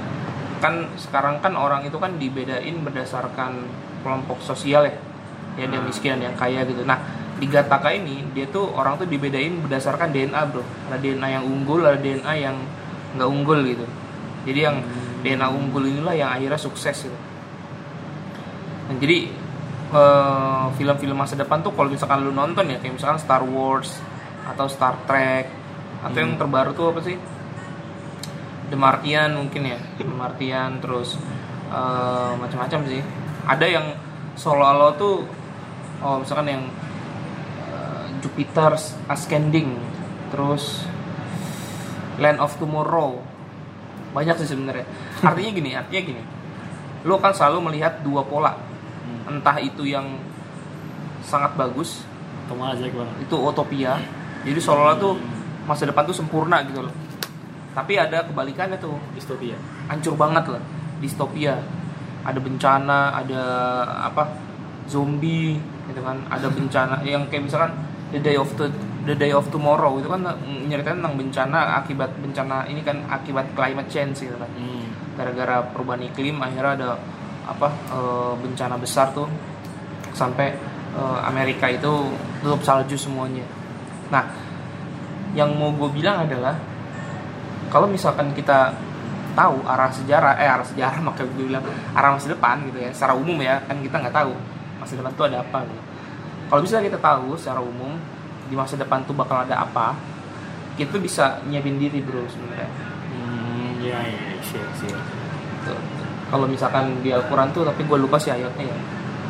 kan 0.59 0.89
sekarang 0.97 1.39
kan 1.45 1.53
orang 1.55 1.85
itu 1.85 2.01
kan 2.01 2.17
dibedain 2.17 2.81
berdasarkan 2.83 3.67
kelompok 4.03 4.41
sosial 4.41 4.87
ya. 4.87 4.97
Ya 5.57 5.65
ada 5.69 5.79
Hmm. 5.81 5.89
miskin 5.89 6.21
yang 6.21 6.37
kaya 6.37 6.65
gitu. 6.65 6.85
Nah 6.85 7.01
di 7.37 7.47
Gataka 7.49 7.93
ini 7.93 8.25
dia 8.33 8.49
tuh 8.49 8.73
orang 8.73 8.97
tuh 8.97 9.09
dibedain 9.09 9.61
berdasarkan 9.61 10.13
DNA 10.13 10.41
bro. 10.49 10.65
Ada 10.89 10.97
DNA 11.01 11.29
yang 11.41 11.45
unggul, 11.45 11.85
ada 11.85 11.99
DNA 12.01 12.33
yang 12.41 12.57
nggak 13.17 13.29
unggul 13.29 13.61
gitu. 13.65 13.87
Jadi 14.47 14.61
yang 14.63 14.77
DNA 15.21 15.49
unggul 15.51 15.83
inilah 15.85 16.15
yang 16.15 16.31
akhirnya 16.31 16.61
sukses 16.61 17.09
gitu. 17.09 17.19
Nah, 18.87 18.97
jadi 19.03 19.27
eh, 19.91 20.67
film-film 20.79 21.17
masa 21.19 21.35
depan 21.35 21.63
tuh 21.63 21.75
kalau 21.75 21.91
misalkan 21.91 22.23
lu 22.23 22.31
nonton 22.31 22.71
ya 22.71 22.79
kayak 22.79 22.95
misalkan 22.99 23.19
Star 23.19 23.43
Wars 23.43 23.99
atau 24.47 24.67
Star 24.71 24.95
Trek 25.11 25.51
atau 26.07 26.19
yang 26.19 26.39
terbaru 26.39 26.71
tuh 26.75 26.95
apa 26.95 27.01
sih? 27.03 27.19
The 28.67 28.79
Martian 28.79 29.39
mungkin 29.39 29.63
ya, 29.63 29.79
The 29.99 30.07
Martian 30.07 30.79
terus 30.79 31.19
eh, 31.71 32.33
macam-macam 32.39 32.81
sih. 32.87 33.03
Ada 33.47 33.67
yang 33.67 33.87
seolah-olah 34.39 34.95
tuh 34.99 35.27
oh 36.03 36.17
misalkan 36.23 36.47
yang 36.47 36.63
eh, 37.75 38.07
Jupiter's 38.23 38.95
Ascending 39.11 39.75
terus 40.31 40.87
Land 42.23 42.39
of 42.39 42.55
Tomorrow. 42.63 43.19
Banyak 44.15 44.39
sih 44.39 44.49
sebenarnya. 44.49 44.87
Artinya 45.27 45.51
gini 45.51 45.71
artinya 45.75 46.03
gini. 46.07 46.23
Lo 47.03 47.19
kan 47.19 47.35
selalu 47.35 47.71
melihat 47.71 48.03
dua 48.03 48.23
pola 48.27 48.76
entah 49.27 49.57
itu 49.59 49.83
yang 49.87 50.19
sangat 51.27 51.59
bagus 51.59 52.07
itu 53.19 53.35
utopia. 53.35 53.99
Jadi 54.47 54.59
seolah-olah 54.63 54.97
tuh 55.03 55.19
masa 55.67 55.91
depan 55.91 56.07
tuh 56.07 56.15
sempurna 56.15 56.63
gitu 56.63 56.87
loh. 56.87 56.95
Tapi 57.75 57.99
ada 57.99 58.25
kebalikannya 58.25 58.79
tuh. 58.79 58.97
Distopia. 59.13 59.59
hancur 59.91 60.15
banget 60.15 60.45
lah 60.51 60.63
distopia. 61.03 61.61
Ada 62.27 62.39
bencana 62.43 63.15
ada 63.15 63.43
apa 64.07 64.31
zombie 64.87 65.59
gitu 65.91 66.01
kan. 66.01 66.23
Ada 66.31 66.47
bencana 66.51 67.03
yang 67.11 67.27
kayak 67.27 67.51
misalkan 67.51 67.75
the 68.15 68.23
day 68.23 68.39
of 68.39 68.49
the 68.55 68.71
the 69.07 69.15
day 69.15 69.35
of 69.35 69.47
tomorrow 69.51 69.99
itu 69.99 70.07
kan 70.11 70.23
nyeritain 70.67 71.03
tentang 71.03 71.19
bencana 71.19 71.83
akibat 71.83 72.11
bencana 72.23 72.67
ini 72.67 72.83
kan 72.83 73.03
akibat 73.11 73.51
climate 73.59 73.91
change 73.91 74.27
gitu 74.27 74.37
kan. 74.39 74.51
Hmm. 74.55 74.87
gara-gara 75.17 75.65
perubahan 75.73 76.05
iklim 76.13 76.37
akhirnya 76.45 76.77
ada 76.77 76.89
apa 77.47 77.69
eh, 77.71 78.33
bencana 78.43 78.75
besar 78.77 79.15
tuh 79.15 79.31
sampai 80.13 80.53
eh, 80.99 81.19
Amerika 81.23 81.71
itu 81.71 82.11
tutup 82.43 82.61
salju 82.67 82.99
semuanya. 82.99 83.47
Nah, 84.11 84.27
yang 85.35 85.55
mau 85.55 85.71
gue 85.75 85.91
bilang 85.95 86.27
adalah 86.27 86.59
kalau 87.71 87.87
misalkan 87.91 88.35
kita 88.35 88.75
tahu 89.37 89.61
arah 89.69 89.93
sejarah, 89.93 90.41
eh 90.41 90.49
arah 90.49 90.67
sejarah 90.67 90.99
maka 91.09 91.23
gue 91.23 91.47
bilang 91.47 91.63
arah 91.95 92.17
masa 92.17 92.33
depan 92.33 92.67
gitu 92.67 92.79
ya, 92.83 92.91
secara 92.91 93.15
umum 93.15 93.39
ya 93.39 93.63
kan 93.69 93.79
kita 93.79 93.97
nggak 94.03 94.15
tahu 94.15 94.33
masa 94.83 94.93
depan 94.99 95.13
tuh 95.15 95.27
ada 95.31 95.45
apa 95.45 95.63
gitu. 95.65 95.83
Kalau 96.47 96.61
bisa 96.63 96.79
kita 96.79 96.99
tahu 97.03 97.35
secara 97.35 97.59
umum 97.59 97.99
di 98.47 98.55
masa 98.55 98.79
depan 98.79 99.03
tuh 99.03 99.15
bakal 99.19 99.43
ada 99.43 99.67
apa, 99.67 99.99
kita 100.79 100.97
bisa 101.03 101.43
nyiapin 101.51 101.77
diri 101.77 101.99
bro 101.99 102.23
sebenarnya. 102.31 102.71
Hmm, 103.11 103.83
ya, 103.83 103.99
ya, 103.99 104.21
ya, 104.39 104.63
siap. 104.79 105.03
Tuh. 105.67 105.96
Kalau 106.27 106.47
misalkan 106.51 107.01
di 107.07 107.15
Al-Quran 107.15 107.55
tuh, 107.55 107.63
tapi 107.63 107.87
gue 107.87 107.99
lupa 107.99 108.19
sih 108.19 108.35
ayatnya 108.35 108.67
ya. 108.67 108.79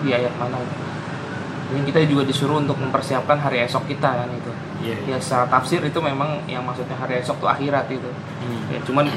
Di 0.00 0.10
ayat 0.16 0.32
mana. 0.40 0.56
Ini 1.66 1.82
kita 1.82 1.98
juga 2.06 2.22
disuruh 2.22 2.62
untuk 2.62 2.78
mempersiapkan 2.78 3.42
hari 3.42 3.66
esok 3.66 3.90
kita 3.90 4.06
kan 4.06 4.30
itu. 4.30 4.52
Iya, 4.86 4.96
iya. 5.02 5.16
Ya 5.16 5.18
secara 5.18 5.50
tafsir 5.50 5.82
itu 5.82 5.98
memang 5.98 6.46
yang 6.46 6.62
maksudnya 6.62 6.94
hari 6.94 7.18
esok 7.18 7.42
tuh 7.42 7.50
akhirat 7.50 7.90
itu. 7.90 8.06
Hmm. 8.06 8.70
Ya 8.70 8.78
cuman 8.86 9.10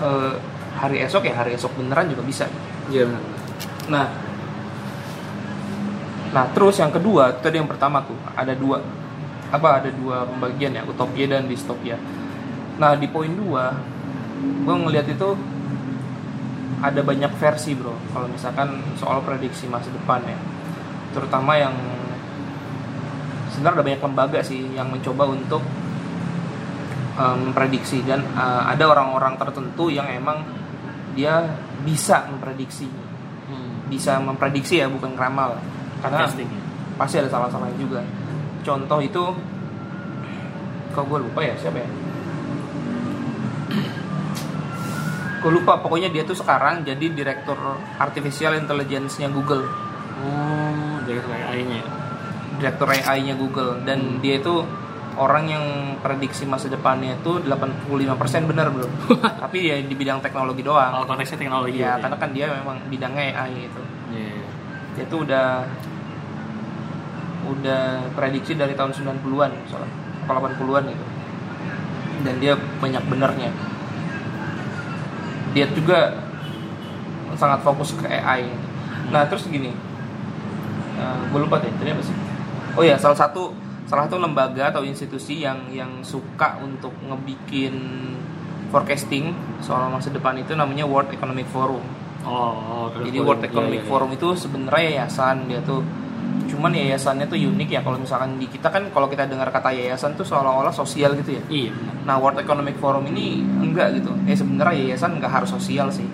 eh, 0.00 0.34
hari 0.78 1.02
esok 1.02 1.26
ya 1.26 1.34
hari 1.34 1.58
esok 1.58 1.74
beneran 1.74 2.06
juga 2.06 2.22
bisa. 2.22 2.46
Iya, 2.88 3.10
benar. 3.10 3.22
Nah, 3.90 4.06
nah 6.30 6.44
terus 6.54 6.78
yang 6.78 6.94
kedua 6.94 7.34
tadi 7.42 7.58
yang 7.58 7.66
pertama 7.66 8.02
tuh 8.06 8.18
ada 8.38 8.54
dua 8.54 8.78
apa 9.50 9.82
ada 9.82 9.90
dua 9.94 10.26
pembagian 10.26 10.78
ya 10.78 10.82
utopia 10.86 11.26
dan 11.26 11.50
distopia. 11.50 11.98
Nah 12.78 12.94
di 12.94 13.06
poin 13.10 13.30
dua 13.30 13.74
gue 14.36 14.74
ngelihat 14.74 15.06
itu 15.10 15.28
ada 16.82 17.00
banyak 17.00 17.32
versi 17.40 17.72
bro. 17.72 17.94
Kalau 18.12 18.28
misalkan 18.28 18.82
soal 19.00 19.24
prediksi 19.24 19.64
masa 19.70 19.88
depan 19.92 20.20
ya. 20.24 20.38
Terutama 21.16 21.56
yang 21.56 21.72
sebenarnya 23.52 23.80
ada 23.80 23.86
banyak 23.86 24.02
lembaga 24.04 24.40
sih 24.44 24.60
yang 24.76 24.92
mencoba 24.92 25.24
untuk 25.32 25.64
em, 27.16 27.36
memprediksi 27.48 28.04
dan 28.04 28.20
eh, 28.20 28.62
ada 28.76 28.84
orang-orang 28.92 29.40
tertentu 29.40 29.88
yang 29.88 30.08
emang 30.10 30.44
dia 31.16 31.48
bisa 31.84 32.28
memprediksi. 32.28 32.88
Hmm. 33.46 33.86
bisa 33.86 34.18
memprediksi 34.18 34.82
ya 34.82 34.90
bukan 34.90 35.14
ngeramal. 35.14 35.54
Karena 36.02 36.26
Testing. 36.26 36.50
pasti 36.98 37.22
ada 37.22 37.30
salah-salahnya 37.30 37.78
juga. 37.78 38.02
Contoh 38.66 38.98
itu 38.98 39.22
kok 40.90 41.04
gue 41.06 41.18
lupa 41.22 41.44
ya 41.46 41.54
siapa 41.60 41.78
ya 41.78 41.88
gue 45.46 45.62
lupa 45.62 45.78
pokoknya 45.78 46.10
dia 46.10 46.26
tuh 46.26 46.34
sekarang 46.34 46.82
jadi 46.82 47.06
direktur 47.14 47.54
artificial 48.02 48.58
intelligence-nya 48.58 49.30
Google. 49.30 49.62
Oh, 50.26 50.98
dari 51.06 51.22
AI-nya. 51.22 51.86
direktur 52.58 52.90
AI-nya 52.90 53.38
Google. 53.38 53.78
Dan 53.86 54.18
dia 54.18 54.42
itu 54.42 54.66
orang 55.14 55.46
yang 55.46 55.64
prediksi 56.02 56.50
masa 56.50 56.66
depannya 56.66 57.14
itu 57.14 57.38
85% 57.46 58.50
benar 58.50 58.74
bro. 58.74 58.90
Tapi 59.46 59.70
ya 59.70 59.78
di 59.78 59.94
bidang 59.94 60.18
teknologi 60.18 60.66
doang. 60.66 60.98
Kalau 60.98 61.06
konteksnya 61.06 61.38
teknologi. 61.38 61.78
ya 61.78 61.94
karena 62.02 62.18
kan 62.18 62.34
dia 62.34 62.50
memang 62.50 62.82
bidangnya 62.90 63.38
AI 63.38 63.70
itu. 63.70 63.82
Iya. 64.10 64.42
dia 64.98 65.04
tuh 65.06 65.22
udah 65.22 65.62
udah 67.46 67.82
prediksi 68.18 68.58
dari 68.58 68.74
tahun 68.74 68.90
90-an 68.90 69.50
soalnya. 69.70 69.94
Atau 70.26 70.42
80-an 70.42 70.90
gitu 70.90 71.06
dan 72.24 72.42
dia 72.42 72.58
banyak 72.58 73.02
benernya 73.06 73.50
dia 75.56 75.64
juga 75.72 76.12
sangat 77.32 77.64
fokus 77.64 77.96
ke 77.96 78.04
AI 78.04 78.44
nah 79.08 79.24
terus 79.24 79.48
gini. 79.48 79.72
Gue 81.32 81.40
lupa 81.40 81.56
deh 81.64 81.72
tadi 81.80 81.96
apa 81.96 82.02
sih? 82.04 82.16
Oh 82.76 82.84
ya 82.84 83.00
salah 83.00 83.16
satu 83.16 83.56
salah 83.86 84.04
satu 84.10 84.18
lembaga 84.18 84.68
atau 84.68 84.82
institusi 84.84 85.40
yang 85.40 85.72
yang 85.72 86.04
suka 86.04 86.58
untuk 86.60 86.92
ngebikin 87.06 87.72
forecasting 88.68 89.30
soal 89.62 89.88
masa 89.88 90.10
depan 90.10 90.34
itu 90.36 90.52
namanya 90.58 90.84
World 90.84 91.14
Economic 91.14 91.46
Forum. 91.48 91.80
Oh, 92.26 92.90
oh, 92.90 92.90
jadi 93.06 93.22
World 93.22 93.46
Economic 93.46 93.86
Forum 93.86 94.10
itu 94.10 94.34
sebenarnya 94.34 95.06
yayasan 95.06 95.46
dia 95.46 95.62
tuh 95.62 95.86
cuman 96.66 96.82
yayasannya 96.82 97.30
tuh 97.30 97.38
unik 97.38 97.78
ya 97.78 97.80
kalau 97.86 97.94
misalkan 97.94 98.42
di 98.42 98.50
kita 98.50 98.74
kan 98.74 98.90
kalau 98.90 99.06
kita 99.06 99.22
dengar 99.30 99.54
kata 99.54 99.70
yayasan 99.70 100.18
tuh 100.18 100.26
seolah-olah 100.26 100.74
sosial 100.74 101.14
gitu 101.14 101.38
ya. 101.38 101.42
Iya. 101.46 101.70
Nah 102.02 102.18
World 102.18 102.42
Economic 102.42 102.74
Forum 102.82 103.06
ini 103.06 103.38
enggak 103.38 103.94
gitu. 103.94 104.10
Eh 104.26 104.34
sebenarnya 104.34 104.74
yayasan 104.74 105.22
nggak 105.22 105.30
harus 105.30 105.54
sosial 105.54 105.94
sih. 105.94 106.10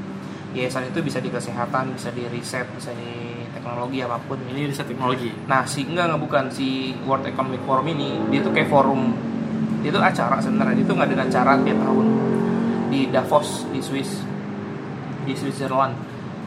Yayasan 0.52 0.92
itu 0.92 1.00
bisa 1.00 1.24
di 1.24 1.32
kesehatan, 1.32 1.96
bisa 1.96 2.12
di 2.12 2.28
riset, 2.28 2.68
bisa 2.76 2.92
di 2.92 3.48
teknologi 3.56 4.04
apa 4.04 4.20
pun. 4.20 4.44
Ini 4.44 4.68
riset 4.68 4.84
teknologi. 4.92 5.32
Nah 5.48 5.64
si 5.64 5.88
enggak 5.88 6.12
nggak 6.12 6.20
bukan 6.20 6.44
si 6.52 6.92
World 7.08 7.32
Economic 7.32 7.64
Forum 7.64 7.88
ini 7.88 8.20
dia 8.28 8.44
tuh 8.44 8.52
kayak 8.52 8.68
forum 8.68 9.16
dia 9.80 9.88
tuh 9.88 10.04
acara 10.04 10.36
sebenarnya 10.36 10.84
dia 10.84 10.84
tuh 10.84 10.96
ngadain 11.00 11.32
acara 11.32 11.56
tiap 11.64 11.80
tahun 11.80 12.06
di 12.92 13.08
Davos 13.08 13.64
di 13.72 13.80
Swiss 13.80 14.20
di 15.24 15.32
Switzerland. 15.32 15.96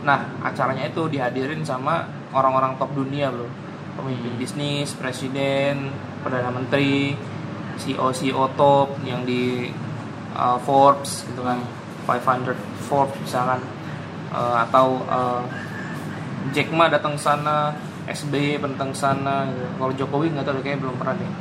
Nah 0.06 0.46
acaranya 0.46 0.86
itu 0.86 1.10
dihadirin 1.10 1.66
sama 1.66 2.06
orang-orang 2.38 2.78
top 2.78 2.94
dunia 2.94 3.34
bro, 3.34 3.65
pemimpin 3.96 4.36
bisnis, 4.38 4.94
presiden, 4.94 5.90
perdana 6.22 6.52
menteri, 6.52 7.16
CEO 7.80 8.12
CEO 8.16 8.46
top 8.56 9.00
yang 9.04 9.24
di 9.24 9.72
uh, 10.36 10.60
Forbes 10.64 11.28
gitu 11.28 11.42
kan, 11.44 11.60
500 12.08 12.56
Forbes 12.88 13.18
misalkan, 13.24 13.62
Uh, 14.36 14.68
atau 14.68 15.00
uh, 15.08 15.40
Jack 16.52 16.68
Ma 16.76 16.92
datang 16.92 17.16
sana, 17.16 17.72
SBY 18.04 18.60
datang 18.60 18.92
sana, 18.92 19.48
gitu. 19.48 19.64
kalau 19.80 19.94
Jokowi 19.96 20.28
nggak 20.36 20.44
tahu 20.44 20.60
kayaknya 20.60 20.82
belum 20.84 20.96
pernah 21.00 21.16
deh. 21.16 21.32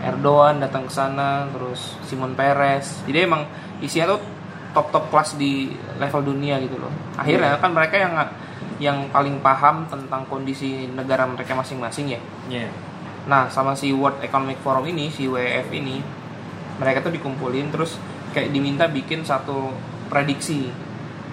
Erdogan 0.00 0.56
datang 0.56 0.88
ke 0.88 0.92
sana, 0.96 1.44
terus 1.52 2.00
Simon 2.08 2.32
Peres. 2.32 3.04
Jadi 3.04 3.18
emang 3.20 3.44
isinya 3.84 4.16
tuh 4.16 4.24
top 4.72 4.94
top 4.94 5.04
kelas 5.12 5.36
di 5.36 5.76
level 6.00 6.22
dunia 6.24 6.56
gitu 6.62 6.80
loh. 6.80 6.90
Akhirnya 7.20 7.60
kan 7.60 7.70
mereka 7.76 7.96
yang 8.00 8.14
yang 8.78 9.10
paling 9.10 9.42
paham 9.42 9.86
tentang 9.90 10.22
kondisi 10.30 10.86
negara 10.86 11.26
mereka 11.26 11.54
masing-masing 11.58 12.14
ya. 12.14 12.20
Iya. 12.46 12.70
Nah, 13.26 13.50
sama 13.50 13.74
si 13.74 13.90
World 13.90 14.22
Economic 14.22 14.62
Forum 14.62 14.86
ini, 14.88 15.10
si 15.10 15.26
WEF 15.28 15.68
ini, 15.74 16.00
mereka 16.78 17.02
tuh 17.02 17.12
dikumpulin 17.12 17.68
terus 17.74 17.98
kayak 18.32 18.54
diminta 18.54 18.86
bikin 18.86 19.26
satu 19.26 19.74
prediksi. 20.08 20.70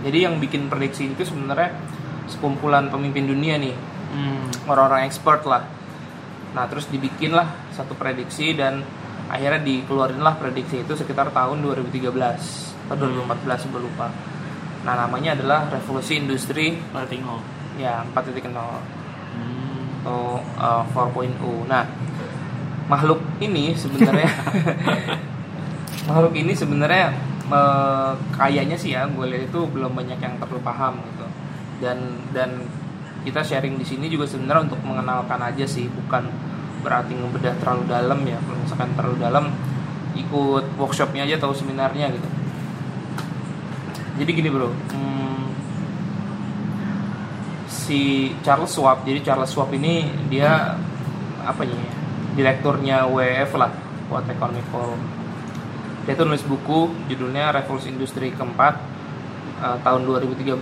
Jadi 0.03 0.17
yang 0.25 0.41
bikin 0.41 0.67
prediksi 0.67 1.07
itu 1.13 1.23
sebenarnya 1.23 1.71
sekumpulan 2.27 2.89
pemimpin 2.89 3.29
dunia 3.29 3.55
nih, 3.61 3.75
Hmm. 4.15 4.47
orang-orang 4.69 5.05
expert 5.05 5.43
lah. 5.45 5.63
Nah, 6.55 6.65
terus 6.71 6.87
dibikinlah 6.87 7.71
satu 7.75 7.93
prediksi 7.99 8.55
dan 8.55 8.79
akhirnya 9.27 9.59
dikeluarinlah 9.59 10.39
prediksi 10.39 10.85
itu 10.85 10.93
sekitar 10.95 11.33
tahun 11.35 11.59
2013 11.59 12.75
atau 12.87 12.95
2014 12.95 13.65
gue 13.67 13.81
lupa. 13.81 14.07
Nah, 14.85 14.93
namanya 14.93 15.33
adalah 15.33 15.65
revolusi 15.67 16.21
industri 16.21 16.77
Tinggal. 17.09 17.41
ya 17.75 18.05
4.0 18.13 18.53
Hmm. 19.35 20.05
atau 20.05 20.39
uh, 20.55 20.85
4.0. 20.93 21.67
Nah, 21.67 21.83
makhluk 22.85 23.19
ini 23.41 23.73
sebenarnya 23.73 24.29
makhluk 26.07 26.33
ini 26.37 26.53
sebenarnya 26.53 27.09
eh, 27.49 28.11
kayaknya 28.31 28.77
sih 28.77 28.93
ya 28.93 29.09
gue 29.09 29.25
lihat 29.25 29.49
itu 29.49 29.59
belum 29.65 29.97
banyak 29.97 30.21
yang 30.21 30.37
terlalu 30.37 30.61
paham 30.61 31.01
gitu. 31.11 31.25
Dan 31.81 31.97
dan 32.31 32.63
kita 33.25 33.41
sharing 33.41 33.81
di 33.81 33.85
sini 33.85 34.05
juga 34.05 34.29
sebenarnya 34.29 34.69
untuk 34.69 34.81
mengenalkan 34.85 35.41
aja 35.41 35.65
sih, 35.65 35.89
bukan 35.89 36.29
berarti 36.85 37.17
ngebedah 37.17 37.57
terlalu 37.57 37.83
dalam 37.89 38.19
ya. 38.21 38.37
Kalau 38.37 38.57
misalkan 38.61 38.89
terlalu 38.93 39.17
dalam 39.17 39.45
ikut 40.15 40.65
workshopnya 40.77 41.25
aja 41.25 41.41
atau 41.41 41.51
seminarnya 41.51 42.13
gitu. 42.13 42.27
Jadi 44.15 44.31
gini 44.31 44.47
bro, 44.47 44.71
hmm, 44.71 45.43
si 47.85 48.31
Charles 48.41 48.71
Schwab 48.71 49.03
jadi 49.03 49.19
Charles 49.21 49.51
Schwab 49.51 49.69
ini 49.75 50.07
dia 50.31 50.79
apa 51.45 51.61
ya 51.61 51.77
direkturnya 52.33 53.05
WEF 53.11 53.51
lah 53.59 53.71
World 54.09 54.31
Economic 54.31 54.65
Forum. 54.73 55.01
Dia 56.07 56.13
tuh 56.17 56.25
nulis 56.25 56.45
buku 56.45 56.89
judulnya 57.11 57.53
Revolusi 57.53 57.93
Industri 57.93 58.33
keempat 58.33 58.79
eh, 59.61 59.77
tahun 59.83 60.01
2013 60.07 60.57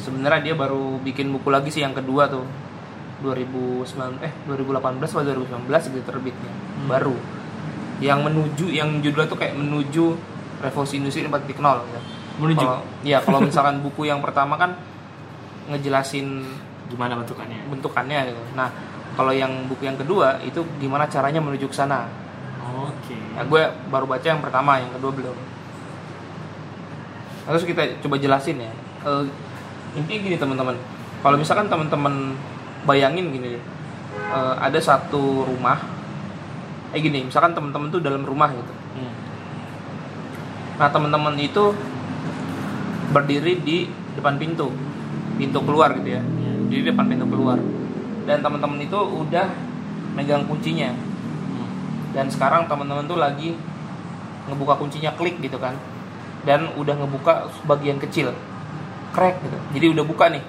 sebenarnya 0.00 0.52
dia 0.52 0.54
baru 0.54 0.96
bikin 1.00 1.28
buku 1.32 1.48
lagi 1.52 1.68
sih 1.74 1.84
yang 1.84 1.92
kedua 1.92 2.30
tuh. 2.30 2.46
2009 3.22 4.18
eh 4.18 4.34
2018 4.50 4.98
atau 4.98 5.22
2019 5.22 5.94
gitu 5.94 6.02
terbitnya. 6.02 6.52
Baru. 6.90 7.14
Yang 8.02 8.18
menuju 8.26 8.66
yang 8.74 8.98
judulnya 8.98 9.30
tuh 9.30 9.38
kayak 9.38 9.54
menuju 9.54 10.18
revolusi 10.58 10.98
industri 10.98 11.22
4.0 11.22 11.54
gitu. 11.54 12.21
Menuju. 12.40 12.64
Kalau- 12.64 12.84
ya 13.04 13.18
kalau 13.20 13.40
misalkan 13.44 13.82
buku 13.84 14.08
yang 14.08 14.22
pertama 14.24 14.56
kan 14.56 14.76
ngejelasin 15.68 16.44
Gimana 16.88 17.16
bentukannya? 17.16 17.60
bentukannya 17.72 18.18
gitu. 18.32 18.42
Nah, 18.52 18.68
kalau 19.16 19.32
yang 19.32 19.68
buku 19.68 19.84
yang 19.88 19.96
kedua 19.96 20.40
itu 20.44 20.60
gimana 20.76 21.08
caranya 21.08 21.40
menuju 21.40 21.68
ke 21.68 21.76
sana. 21.76 22.08
Oke. 22.82 23.16
Nah, 23.36 23.44
gue 23.44 23.62
baru 23.88 24.04
baca 24.08 24.24
yang 24.24 24.40
pertama, 24.44 24.80
yang 24.80 24.92
kedua 24.92 25.12
belum. 25.12 25.36
Nah, 27.46 27.50
Terus 27.56 27.64
kita 27.64 27.82
coba 28.04 28.16
jelasin 28.20 28.60
ya. 28.60 28.72
Eh, 29.02 29.24
intinya 29.98 30.20
gini 30.20 30.36
teman-teman. 30.38 30.76
Kalau 31.22 31.36
misalkan 31.38 31.66
teman-teman 31.70 32.36
bayangin 32.84 33.30
gini, 33.32 33.56
eh, 34.12 34.54
ada 34.60 34.78
satu 34.80 35.46
rumah. 35.46 35.78
Eh 36.92 37.00
gini, 37.00 37.24
misalkan 37.24 37.56
teman-teman 37.56 37.88
tuh 37.88 38.00
dalam 38.04 38.20
rumah 38.20 38.52
gitu. 38.52 38.72
Hmm. 39.00 39.12
Nah 40.76 40.88
teman-teman 40.92 41.34
itu 41.40 41.72
berdiri 43.12 43.60
di 43.60 43.86
depan 44.16 44.40
pintu, 44.40 44.72
pintu 45.36 45.60
keluar 45.62 45.92
gitu 46.00 46.18
ya. 46.18 46.22
Di 46.72 46.80
depan 46.82 47.04
pintu 47.06 47.28
keluar. 47.28 47.60
Dan 48.24 48.40
teman-teman 48.40 48.80
itu 48.80 48.96
udah 48.96 49.46
megang 50.16 50.48
kuncinya. 50.48 50.96
Dan 52.16 52.28
sekarang 52.32 52.68
teman-teman 52.68 53.04
tuh 53.04 53.20
lagi 53.20 53.56
ngebuka 54.48 54.80
kuncinya 54.80 55.12
klik 55.14 55.38
gitu 55.44 55.60
kan. 55.60 55.76
Dan 56.42 56.72
udah 56.74 56.98
ngebuka 56.98 57.52
sebagian 57.60 58.00
kecil, 58.02 58.34
crack 59.14 59.38
gitu. 59.44 59.58
Jadi 59.78 59.86
udah 59.92 60.04
buka 60.08 60.32
nih. 60.32 60.44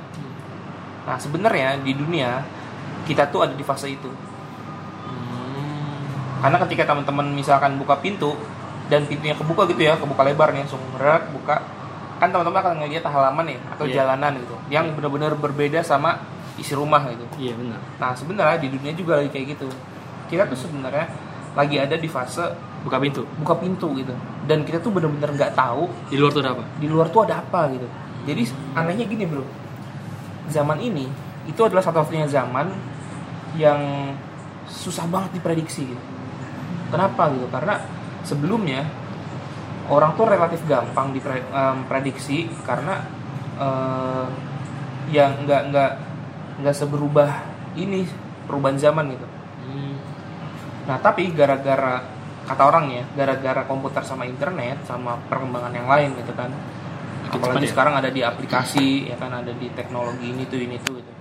Nah 1.03 1.19
sebenarnya 1.19 1.83
di 1.83 1.91
dunia 1.91 2.41
kita 3.03 3.27
tuh 3.27 3.43
ada 3.43 3.53
di 3.53 3.61
fase 3.67 3.91
itu. 3.91 4.07
Karena 6.43 6.59
ketika 6.67 6.83
teman-teman 6.87 7.31
misalkan 7.31 7.79
buka 7.79 7.99
pintu 8.03 8.35
dan 8.91 9.07
pintunya 9.07 9.35
kebuka 9.35 9.63
gitu 9.71 9.79
ya, 9.79 9.95
kebuka 9.95 10.27
lebar 10.27 10.51
nih 10.51 10.67
langsung 10.67 10.79
buka. 11.31 11.82
Kan 12.23 12.31
teman-teman 12.31 12.55
akan 12.63 12.73
ngeliat 12.79 13.03
halaman 13.03 13.43
nih 13.51 13.59
atau 13.67 13.83
Iya. 13.83 13.95
jalanan 13.99 14.39
gitu 14.39 14.55
yang 14.71 14.95
benar-benar 14.95 15.35
berbeda 15.35 15.83
sama 15.83 16.23
isi 16.55 16.71
rumah 16.71 17.03
gitu. 17.11 17.27
Iya 17.35 17.59
benar. 17.59 17.83
Nah, 17.99 18.15
sebenarnya 18.15 18.63
di 18.63 18.71
dunia 18.71 18.95
juga 18.95 19.19
lagi 19.19 19.27
kayak 19.27 19.59
gitu. 19.59 19.67
Kita 20.31 20.47
tuh 20.47 20.55
sebenarnya 20.55 21.03
lagi 21.51 21.75
ada 21.75 21.99
di 21.99 22.07
fase 22.07 22.47
Buka 22.83 22.95
pintu. 22.95 23.27
buka 23.43 23.59
pintu 23.59 23.91
gitu. 23.99 24.15
Dan 24.43 24.63
kita 24.63 24.79
tuh 24.79 24.95
benar-benar 24.95 25.35
nggak 25.35 25.51
tahu 25.51 25.91
Di 26.07 26.15
luar 26.15 26.31
tuh 26.31 26.39
ada 26.39 26.55
apa? 26.55 26.63
di 26.79 26.87
luar 26.87 27.07
tuh 27.11 27.21
ada 27.27 27.43
apa 27.43 27.67
gitu. 27.75 27.87
Jadi 28.23 28.41
anehnya 28.71 29.03
gini, 29.03 29.27
Bro. 29.27 29.43
Zaman 30.47 30.79
ini 30.79 31.11
itu 31.43 31.59
adalah 31.59 31.83
satu-satunya 31.83 32.23
zaman 32.31 32.71
yang 33.59 33.79
susah 34.63 35.03
banget 35.11 35.35
diprediksi 35.35 35.91
gitu. 35.91 36.03
Kenapa 36.87 37.27
gitu? 37.35 37.51
Karena 37.51 37.83
sebelumnya 38.23 38.87
orang 39.91 40.15
tuh 40.15 40.25
relatif 40.27 40.63
gampang 40.63 41.11
diprediksi 41.11 42.47
karena 42.63 43.03
eh, 43.59 44.27
yang 45.11 45.43
nggak 45.43 45.61
nggak 45.73 45.91
nggak 46.63 46.75
seberubah 46.75 47.29
ini 47.75 48.07
perubahan 48.47 48.77
zaman 48.79 49.11
gitu. 49.11 49.27
Hmm. 49.67 49.95
Nah 50.87 50.97
tapi 51.01 51.31
gara-gara 51.33 52.03
kata 52.43 52.63
orang 52.63 52.85
ya, 52.91 53.03
gara-gara 53.15 53.63
komputer 53.63 54.03
sama 54.03 54.27
internet 54.27 54.83
sama 54.87 55.19
perkembangan 55.27 55.73
yang 55.73 55.87
lain 55.87 56.09
gitu 56.19 56.31
kan. 56.35 56.51
Makin 56.51 57.39
cepat 57.39 57.47
Apalagi 57.49 57.67
ya? 57.67 57.71
sekarang 57.71 57.93
ada 57.97 58.09
di 58.11 58.21
aplikasi 58.21 58.87
ya 59.09 59.15
kan 59.17 59.31
ada 59.31 59.51
di 59.55 59.67
teknologi 59.73 60.31
ini 60.31 60.43
tuh 60.47 60.59
ini 60.59 60.77
tuh 60.79 60.93
gitu. 60.99 61.11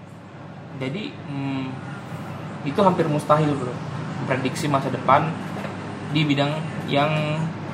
Jadi 0.82 1.02
hmm, 1.08 1.66
itu 2.66 2.80
hampir 2.82 3.06
mustahil 3.06 3.54
bro 3.54 3.74
prediksi 4.26 4.70
masa 4.70 4.86
depan 4.86 5.26
di 6.14 6.22
bidang 6.22 6.52
yang 6.86 7.10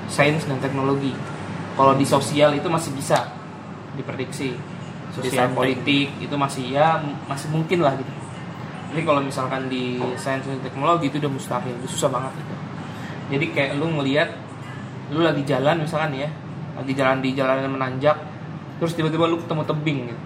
sains 0.09 0.43
dan 0.49 0.59
teknologi. 0.59 1.13
Kalau 1.79 1.95
di 1.95 2.03
sosial 2.03 2.57
itu 2.59 2.67
masih 2.67 2.91
bisa 2.97 3.29
diprediksi. 3.95 4.57
Sosial 5.15 5.53
Di 5.53 5.55
politik 5.55 6.09
itu 6.19 6.35
masih 6.35 6.75
ya 6.75 6.99
masih 7.31 7.49
mungkin 7.55 7.85
lah 7.85 7.95
gitu. 7.95 8.13
Jadi 8.89 9.03
kalau 9.05 9.21
misalkan 9.21 9.69
di 9.69 10.01
sains 10.17 10.43
dan 10.49 10.59
teknologi 10.65 11.13
itu 11.13 11.21
udah 11.21 11.33
mustahil, 11.33 11.77
itu 11.77 11.89
susah 11.93 12.09
banget 12.09 12.33
gitu. 12.41 12.55
Jadi 13.37 13.47
kayak 13.53 13.73
lu 13.77 13.93
ngelihat 14.01 14.33
lu 15.13 15.21
lagi 15.21 15.45
jalan 15.45 15.85
misalkan 15.85 16.17
ya, 16.17 16.29
lagi 16.73 16.93
jalan 16.97 17.21
di 17.21 17.37
jalan 17.37 17.61
yang 17.61 17.75
menanjak, 17.77 18.17
terus 18.81 18.97
tiba-tiba 18.97 19.29
lu 19.29 19.37
ketemu 19.45 19.63
tebing 19.69 19.99
gitu. 20.09 20.23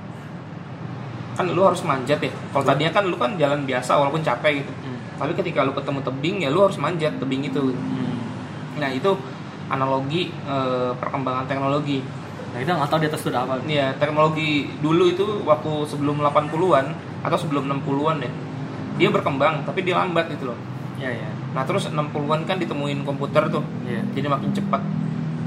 Kan 1.35 1.45
lu 1.51 1.62
harus 1.66 1.83
manjat 1.83 2.23
ya. 2.23 2.31
Kalau 2.55 2.64
tadinya 2.64 2.92
kan 2.95 3.05
lu 3.11 3.18
kan 3.18 3.35
jalan 3.35 3.66
biasa 3.66 3.99
walaupun 3.99 4.23
capek 4.23 4.62
gitu. 4.62 4.73
Hmm. 4.87 4.99
Tapi 5.18 5.33
ketika 5.42 5.66
lu 5.66 5.75
ketemu 5.75 6.01
tebing 6.07 6.37
ya 6.47 6.49
lu 6.55 6.61
harus 6.62 6.79
manjat 6.79 7.18
tebing 7.18 7.42
itu. 7.51 7.61
gitu. 7.75 7.81
Hmm. 7.83 8.14
Nah, 8.79 8.88
itu 8.95 9.11
analogi 9.73 10.29
eh, 10.29 10.93
perkembangan 10.93 11.49
teknologi. 11.49 12.05
Nah 12.53 12.59
kita 12.61 12.77
nggak 12.77 12.91
tahu 12.93 13.01
di 13.01 13.09
atas 13.09 13.21
itu 13.25 13.33
apa. 13.33 13.55
Ya, 13.65 13.97
teknologi 13.97 14.69
dulu 14.85 15.09
itu 15.09 15.25
waktu 15.49 15.89
sebelum 15.89 16.21
80-an 16.21 16.87
atau 17.25 17.39
sebelum 17.41 17.65
60-an 17.65 18.21
deh. 18.21 18.33
Dia 19.01 19.09
berkembang 19.09 19.65
tapi 19.65 19.81
dia 19.81 19.97
lambat 19.97 20.29
gitu 20.29 20.53
loh. 20.53 20.59
Iya 21.01 21.11
iya. 21.17 21.29
Nah, 21.53 21.65
terus 21.69 21.89
60-an 21.89 22.49
kan 22.49 22.57
ditemuin 22.57 23.05
komputer 23.05 23.49
tuh. 23.53 23.65
Iya. 23.85 24.05
Jadi 24.13 24.27
makin 24.29 24.51
cepat. 24.53 24.81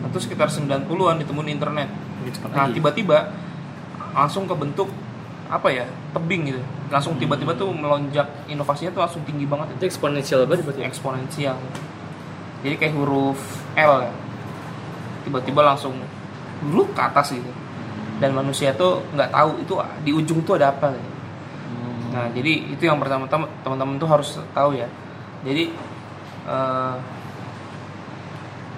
Nah, 0.02 0.08
terus 0.14 0.30
sekitar 0.30 0.50
90-an 0.50 1.22
ditemuin 1.22 1.50
internet. 1.50 1.90
Nah, 2.54 2.70
tiba-tiba 2.70 3.34
langsung 4.14 4.50
kebentuk 4.50 4.90
apa 5.50 5.70
ya? 5.70 5.86
tebing 6.16 6.48
gitu. 6.54 6.62
Langsung 6.90 7.20
tiba-tiba 7.20 7.54
tuh 7.58 7.70
melonjak 7.74 8.26
inovasinya 8.48 8.96
tuh 8.96 9.02
langsung 9.04 9.22
tinggi 9.28 9.44
banget 9.44 9.76
Itu 9.76 9.84
eksponensial 9.90 10.48
banget 10.48 10.64
berarti. 10.66 10.82
ya? 10.82 10.88
eksponensial. 10.90 11.58
Jadi 12.65 12.75
kayak 12.82 12.97
huruf 12.97 13.38
L. 13.78 14.10
Tiba-tiba 15.21 15.62
langsung 15.62 15.93
dulu 16.65 16.89
ke 16.97 17.01
atas 17.06 17.30
gitu. 17.30 17.54
Dan 18.17 18.34
manusia 18.34 18.73
tuh 18.73 19.06
nggak 19.13 19.30
tahu 19.30 19.49
itu 19.62 19.73
di 20.01 20.12
ujung 20.17 20.41
tuh 20.41 20.58
ada 20.58 20.73
apa. 20.73 20.89
Gitu. 20.97 21.12
Hmm. 21.69 22.01
Nah, 22.10 22.25
jadi 22.34 22.73
itu 22.73 22.84
yang 22.89 22.97
pertama-tama 22.97 23.45
teman-teman 23.62 24.01
tuh 24.01 24.10
harus 24.10 24.41
tahu 24.58 24.73
ya. 24.73 24.89
Jadi 25.45 25.69
eh, 26.49 26.95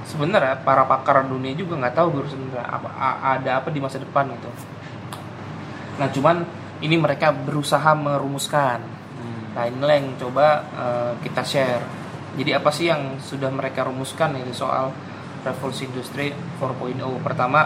sebenarnya 0.03 0.59
para 0.67 0.83
pakar 0.83 1.23
dunia 1.23 1.55
juga 1.55 1.79
nggak 1.79 1.95
tahu 1.95 2.07
bro 2.11 2.27
sebenarnya 2.27 2.67
apa 2.67 2.89
ada 3.23 3.51
apa 3.63 3.71
di 3.71 3.79
masa 3.79 4.03
depan 4.03 4.27
gitu. 4.35 4.51
Nah, 5.95 6.11
cuman 6.11 6.43
ini 6.83 6.99
mereka 6.99 7.31
berusaha 7.31 7.95
merumuskan. 7.95 8.83
Hmm. 8.83 9.55
Nah, 9.55 9.63
inilah 9.63 9.95
yang 9.95 10.11
coba 10.19 10.45
eh, 10.75 11.11
kita 11.23 11.43
share. 11.47 12.06
Jadi 12.37 12.53
apa 12.53 12.69
sih 12.69 12.85
yang 12.85 13.17
sudah 13.17 13.49
mereka 13.49 13.83
rumuskan 13.83 14.37
ini 14.37 14.53
soal 14.53 14.93
revolusi 15.41 15.89
industri 15.89 16.29
4.0? 16.61 17.17
Pertama, 17.19 17.65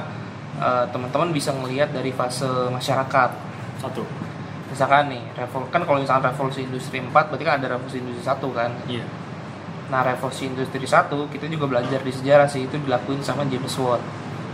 eh, 0.56 0.86
teman-teman 0.90 1.30
bisa 1.30 1.52
melihat 1.52 1.92
dari 1.92 2.12
fase 2.12 2.48
masyarakat 2.72 3.32
Satu. 3.78 4.06
misalkan 4.70 5.12
nih 5.12 5.20
revol 5.36 5.68
kan 5.68 5.84
kalau 5.84 6.00
misalkan 6.00 6.32
revolusi 6.32 6.64
industri 6.64 7.04
4 7.04 7.12
berarti 7.28 7.44
kan 7.44 7.60
ada 7.60 7.76
revolusi 7.76 8.00
industri 8.00 8.24
1 8.24 8.56
kan 8.56 8.72
Iya. 8.88 9.04
nah 9.92 10.00
revolusi 10.00 10.48
industri 10.48 10.88
1 10.88 11.28
kita 11.28 11.52
juga 11.52 11.68
belajar 11.68 12.00
di 12.00 12.08
sejarah 12.08 12.48
sih 12.48 12.64
itu 12.64 12.80
dilakuin 12.80 13.20
sama 13.20 13.44
James 13.52 13.76
Watt 13.76 14.00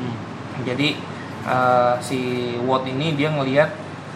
Hmm. 0.02 0.18
jadi 0.66 0.98
eh, 1.46 1.96
si 2.02 2.20
Watt 2.66 2.90
ini 2.90 3.14
dia 3.14 3.30
ngelihat 3.30 3.70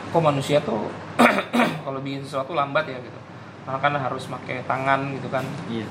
kok 0.10 0.24
manusia 0.26 0.58
tuh 0.62 0.90
kalau 1.86 2.02
bikin 2.02 2.26
sesuatu 2.26 2.58
lambat 2.58 2.90
ya 2.90 2.98
gitu 2.98 3.20
kan 3.66 3.94
harus 3.94 4.26
pakai 4.26 4.66
tangan 4.66 5.14
gitu 5.18 5.28
kan. 5.30 5.46
Iya. 5.70 5.88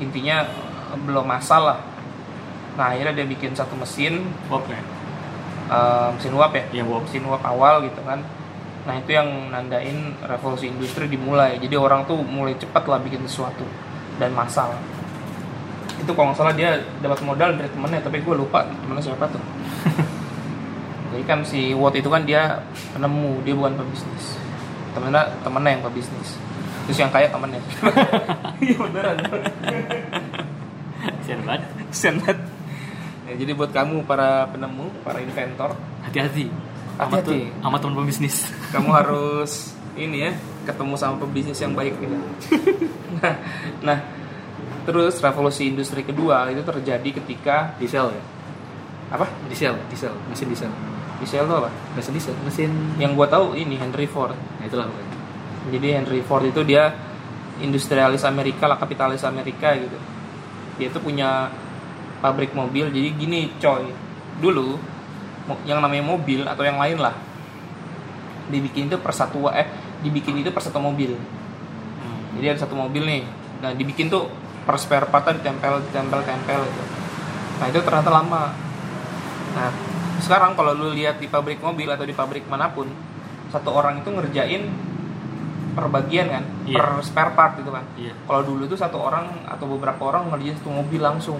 intinya 0.00 0.48
eh, 0.92 0.98
belum 1.04 1.28
masalah. 1.28 1.84
Nah 2.80 2.96
akhirnya 2.96 3.22
dia 3.22 3.26
bikin 3.28 3.52
satu 3.52 3.76
mesin. 3.76 4.24
Bob 4.48 4.64
ya. 4.68 4.80
eh, 5.70 6.08
mesin 6.16 6.32
uap 6.34 6.52
ya? 6.56 6.64
Iya 6.80 6.82
Bob. 6.88 7.04
mesin 7.04 7.24
uap 7.28 7.44
awal 7.44 7.84
gitu 7.84 8.00
kan. 8.04 8.24
Nah 8.88 8.94
itu 8.96 9.12
yang 9.12 9.52
nandain 9.52 10.16
revolusi 10.24 10.72
industri 10.72 11.06
dimulai. 11.06 11.60
Jadi 11.60 11.76
orang 11.76 12.08
tuh 12.08 12.24
mulai 12.24 12.56
cepat 12.56 12.88
lah 12.88 12.98
bikin 13.04 13.24
sesuatu 13.28 13.64
dan 14.16 14.32
massal 14.32 14.72
itu 16.00 16.10
kalau 16.16 16.32
nggak 16.32 16.38
salah 16.40 16.54
dia 16.56 16.80
dapat 17.04 17.20
modal 17.20 17.52
dari 17.60 17.68
temennya 17.68 18.00
tapi 18.00 18.24
gue 18.24 18.34
lupa 18.34 18.64
temennya 18.64 19.04
siapa 19.04 19.28
tuh. 19.28 19.42
Jadi 21.12 21.24
kan 21.28 21.44
si 21.44 21.76
Watt 21.76 21.92
itu 21.98 22.08
kan 22.08 22.24
dia 22.24 22.64
penemu 22.96 23.44
dia 23.44 23.52
bukan 23.52 23.76
pebisnis 23.76 24.40
temennya 24.92 25.22
temennya 25.42 25.70
yang 25.78 25.82
pebisnis 25.86 26.38
terus 26.86 26.98
yang 26.98 27.12
kaya 27.12 27.30
temennya 27.30 27.60
iya 28.64 28.76
beneran 28.76 29.16
Kasian 31.00 31.40
banget. 31.46 31.62
Kesian 31.94 32.16
banget. 32.20 32.38
Ya, 33.30 33.32
jadi 33.38 33.52
buat 33.54 33.70
kamu 33.70 34.02
para 34.04 34.50
penemu 34.50 34.90
para 35.06 35.22
inventor 35.22 35.78
Hati-hati. 36.02 36.50
Hati-hati. 36.98 37.48
sama 37.64 37.80
teman 37.80 38.04
pembisnis 38.04 38.44
kamu 38.74 38.90
harus 39.00 39.72
ini 39.96 40.28
ya 40.28 40.32
ketemu 40.68 40.94
sama 41.00 41.16
pebisnis 41.16 41.56
yang 41.56 41.72
baik 41.72 41.96
gitu. 41.96 42.12
nah, 43.24 43.34
nah, 43.80 43.98
terus 44.84 45.16
revolusi 45.16 45.72
industri 45.72 46.04
kedua 46.04 46.52
itu 46.52 46.60
terjadi 46.60 47.08
ketika 47.24 47.72
diesel 47.80 48.12
ya 48.12 48.22
apa? 49.16 49.24
diesel 49.48 49.80
diesel 49.88 50.12
mesin 50.28 50.52
diesel 50.52 50.72
Diesel 51.20 51.44
itu 51.44 51.54
apa? 51.54 51.70
mesin 51.94 52.12
diesel 52.16 52.34
mesin 52.42 52.70
Yang 52.96 53.12
gua 53.12 53.26
tahu 53.28 53.52
ini 53.52 53.76
Henry 53.76 54.08
Ford. 54.08 54.32
nah 54.32 54.64
itulah 54.64 54.88
pokoknya 54.88 55.16
Jadi 55.70 55.86
Henry 55.92 56.20
Ford 56.24 56.44
itu 56.48 56.60
dia 56.64 56.96
industrialis 57.60 58.24
Amerika 58.24 58.64
lah, 58.64 58.80
kapitalis 58.80 59.20
Amerika 59.20 59.76
gitu. 59.76 60.00
Dia 60.80 60.88
itu 60.88 60.96
punya 60.96 61.52
pabrik 62.24 62.56
mobil. 62.56 62.88
Jadi 62.88 63.08
gini, 63.20 63.52
coy. 63.60 63.84
Dulu 64.40 64.80
yang 65.68 65.84
namanya 65.84 66.04
mobil 66.06 66.48
atau 66.48 66.64
yang 66.64 66.80
lain 66.80 66.96
lah 67.02 67.12
dibikin 68.50 68.90
itu 68.90 68.98
per 68.98 69.14
satu 69.14 69.46
eh 69.50 69.66
dibikin 70.02 70.42
itu 70.42 70.50
per 70.50 70.60
satu 70.60 70.82
mobil. 70.82 71.14
Jadi 72.34 72.46
ada 72.46 72.58
satu 72.58 72.74
mobil 72.74 73.02
nih. 73.06 73.22
Nah, 73.62 73.70
dibikin 73.74 74.10
tuh 74.10 74.30
per 74.66 74.76
spare 74.78 75.06
partnya 75.10 75.38
ditempel, 75.38 75.82
ditempel, 75.90 76.20
tempel 76.24 76.60
gitu. 76.66 76.84
Nah, 77.60 77.66
itu 77.68 77.78
ternyata 77.82 78.10
lama. 78.10 78.54
Nah, 79.54 79.70
sekarang 80.20 80.54
kalau 80.54 80.72
lu 80.76 80.92
lihat 80.92 81.18
di 81.18 81.26
pabrik 81.26 81.58
mobil 81.60 81.88
atau 81.90 82.04
di 82.04 82.14
pabrik 82.14 82.44
mana 82.46 82.70
pun, 82.70 82.86
satu 83.50 83.74
orang 83.74 84.00
itu 84.00 84.08
ngerjain 84.12 84.62
per 85.70 85.86
bagian 85.86 86.26
kan, 86.30 86.44
Iya. 86.66 86.78
per 86.82 86.88
spare 87.02 87.32
part 87.34 87.52
gitu 87.58 87.70
kan. 87.70 87.86
iya 87.94 88.10
Kalau 88.26 88.42
dulu 88.42 88.66
tuh 88.66 88.78
satu 88.78 88.98
orang 88.98 89.46
atau 89.46 89.66
beberapa 89.70 90.02
orang 90.10 90.30
ngerjain 90.30 90.58
satu 90.58 90.70
mobil 90.70 90.98
langsung. 90.98 91.38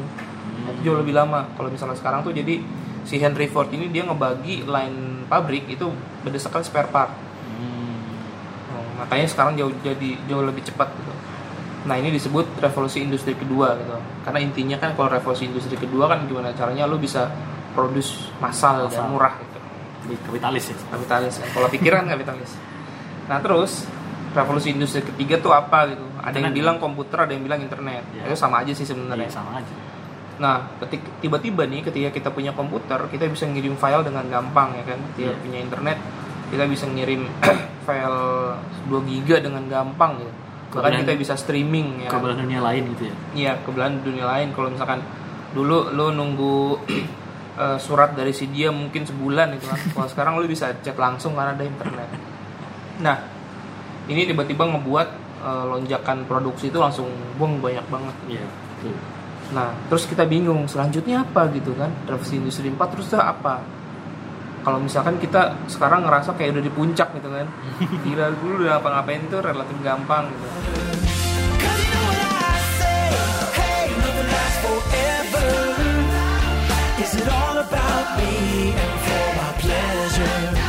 Nah, 0.61 0.71
itu 0.77 0.91
jauh 0.91 0.99
lebih 1.03 1.15
lama. 1.17 1.47
Kalau 1.59 1.71
misalnya 1.71 1.99
sekarang 1.99 2.23
tuh 2.23 2.31
jadi 2.31 2.63
si 3.03 3.17
Henry 3.19 3.49
Ford 3.51 3.67
ini 3.73 3.91
dia 3.91 4.07
ngebagi 4.07 4.69
line 4.69 5.25
pabrik 5.27 5.67
itu 5.67 5.91
berdasarkan 6.23 6.63
spare 6.63 6.91
part. 6.93 7.11
Hmm. 7.11 8.77
Oh, 8.77 8.87
makanya 9.03 9.27
sekarang 9.27 9.59
jauh 9.59 9.73
jadi 9.83 10.21
jauh 10.29 10.45
lebih 10.47 10.63
cepat 10.63 10.95
gitu. 10.95 11.13
Nah 11.89 11.97
ini 11.97 12.13
disebut 12.13 12.61
revolusi 12.61 13.01
industri 13.01 13.33
kedua 13.33 13.73
gitu. 13.81 13.97
Karena 14.23 14.39
intinya 14.45 14.77
kan 14.77 14.93
kalau 14.95 15.09
revolusi 15.09 15.49
industri 15.49 15.81
kedua 15.81 16.07
kan 16.13 16.29
gimana 16.29 16.53
caranya 16.53 16.85
lu 16.85 17.01
bisa 17.01 17.33
produce 17.71 18.11
massal, 18.39 18.87
dan 18.87 18.91
Massal. 18.91 19.07
murah 19.07 19.35
gitu. 19.37 19.59
Kapitalis 20.27 20.65
ya 20.69 20.77
Kapitalis. 20.89 21.35
kan. 21.39 21.49
Kalau 21.53 21.69
pikiran 21.69 22.03
kapitalis. 22.13 22.51
Nah 23.27 23.39
terus 23.39 23.87
revolusi 24.31 24.71
industri 24.71 25.03
ketiga 25.05 25.39
tuh 25.39 25.51
apa 25.51 25.89
gitu? 25.89 26.03
Ada 26.19 26.37
yang 26.37 26.51
Internet. 26.51 26.55
bilang 26.55 26.77
komputer, 26.79 27.19
ada 27.21 27.33
yang 27.33 27.43
bilang 27.43 27.61
internet. 27.61 28.03
Iya. 28.11 28.23
Itu 28.27 28.35
sama 28.35 28.61
aja 28.61 28.73
sih 28.73 28.85
sebenarnya. 28.85 29.29
sama 29.29 29.59
aja 29.59 29.75
Nah, 30.41 30.73
tiba-tiba 31.21 31.69
nih 31.69 31.85
ketika 31.85 32.09
kita 32.11 32.29
punya 32.33 32.51
komputer, 32.51 32.97
kita 33.09 33.29
bisa 33.29 33.45
ngirim 33.45 33.77
file 33.77 34.01
dengan 34.01 34.25
gampang 34.25 34.73
ya 34.73 34.85
kan. 34.85 34.99
Ketika 35.13 35.31
Iya. 35.31 35.37
punya 35.37 35.59
internet, 35.61 35.99
kita 36.49 36.65
bisa 36.65 36.85
ngirim 36.87 37.29
file 37.87 38.21
2 38.89 39.05
giga 39.05 39.37
dengan 39.39 39.69
gampang 39.69 40.17
gitu. 40.17 40.33
Bahkan 40.71 41.05
kita 41.05 41.13
bisa 41.15 41.35
streaming 41.35 42.05
ya. 42.05 42.09
ke 42.09 42.17
belahan 42.17 42.41
dunia 42.41 42.63
lain 42.63 42.83
gitu 42.95 43.03
ya 43.05 43.15
Iya, 43.35 43.53
ke 43.61 43.69
belahan 43.69 44.01
dunia 44.01 44.25
lain 44.25 44.49
kalau 44.55 44.71
misalkan 44.71 45.03
dulu 45.51 45.91
lu 45.91 46.09
nunggu 46.09 46.79
uh, 47.61 47.77
surat 47.77 48.17
dari 48.17 48.33
si 48.33 48.49
dia 48.49 48.73
mungkin 48.73 49.05
sebulan 49.05 49.61
itu 49.61 49.69
kan 49.69 49.81
kalau 49.93 50.09
sekarang 50.09 50.33
lu 50.41 50.49
bisa 50.49 50.73
chat 50.81 50.97
langsung 50.97 51.37
karena 51.37 51.53
ada 51.53 51.65
internet 51.69 52.09
nah 53.05 53.17
ini 54.09 54.25
tiba-tiba 54.25 54.65
ngebuat 54.65 55.09
uh, 55.45 55.65
lonjakan 55.77 56.25
produksi 56.25 56.73
itu 56.73 56.81
langsung 56.81 57.13
buang 57.37 57.61
banyak 57.61 57.85
banget 57.93 58.17
iya, 58.33 58.41
yeah. 58.41 58.51
Yeah. 58.89 59.01
nah 59.53 59.69
terus 59.93 60.09
kita 60.09 60.25
bingung 60.25 60.65
selanjutnya 60.65 61.29
apa 61.29 61.53
gitu 61.53 61.77
kan 61.77 61.93
revolusi 62.09 62.41
industri 62.41 62.73
4 62.73 62.81
terus 62.97 63.13
apa 63.13 63.61
kalau 64.61 64.77
misalkan 64.77 65.17
kita 65.17 65.57
sekarang 65.69 66.05
ngerasa 66.05 66.37
kayak 66.37 66.57
udah 66.57 66.65
di 66.65 66.73
puncak 66.73 67.09
gitu 67.17 67.29
kan 67.29 67.47
gila 68.09 68.33
dulu 68.41 68.65
udah 68.65 68.81
apa 68.81 68.89
ngapain 68.89 69.23
tuh 69.29 69.41
relatif 69.45 69.77
gampang 69.85 70.33
gitu 70.33 70.49
Cause. 75.31 75.70
Is 77.03 77.15
it 77.15 77.29
all 77.29 77.57
about 77.57 78.19
me 78.19 78.73
and 78.73 79.01
for 79.01 79.37
my 79.41 79.53
pleasure? 79.59 80.60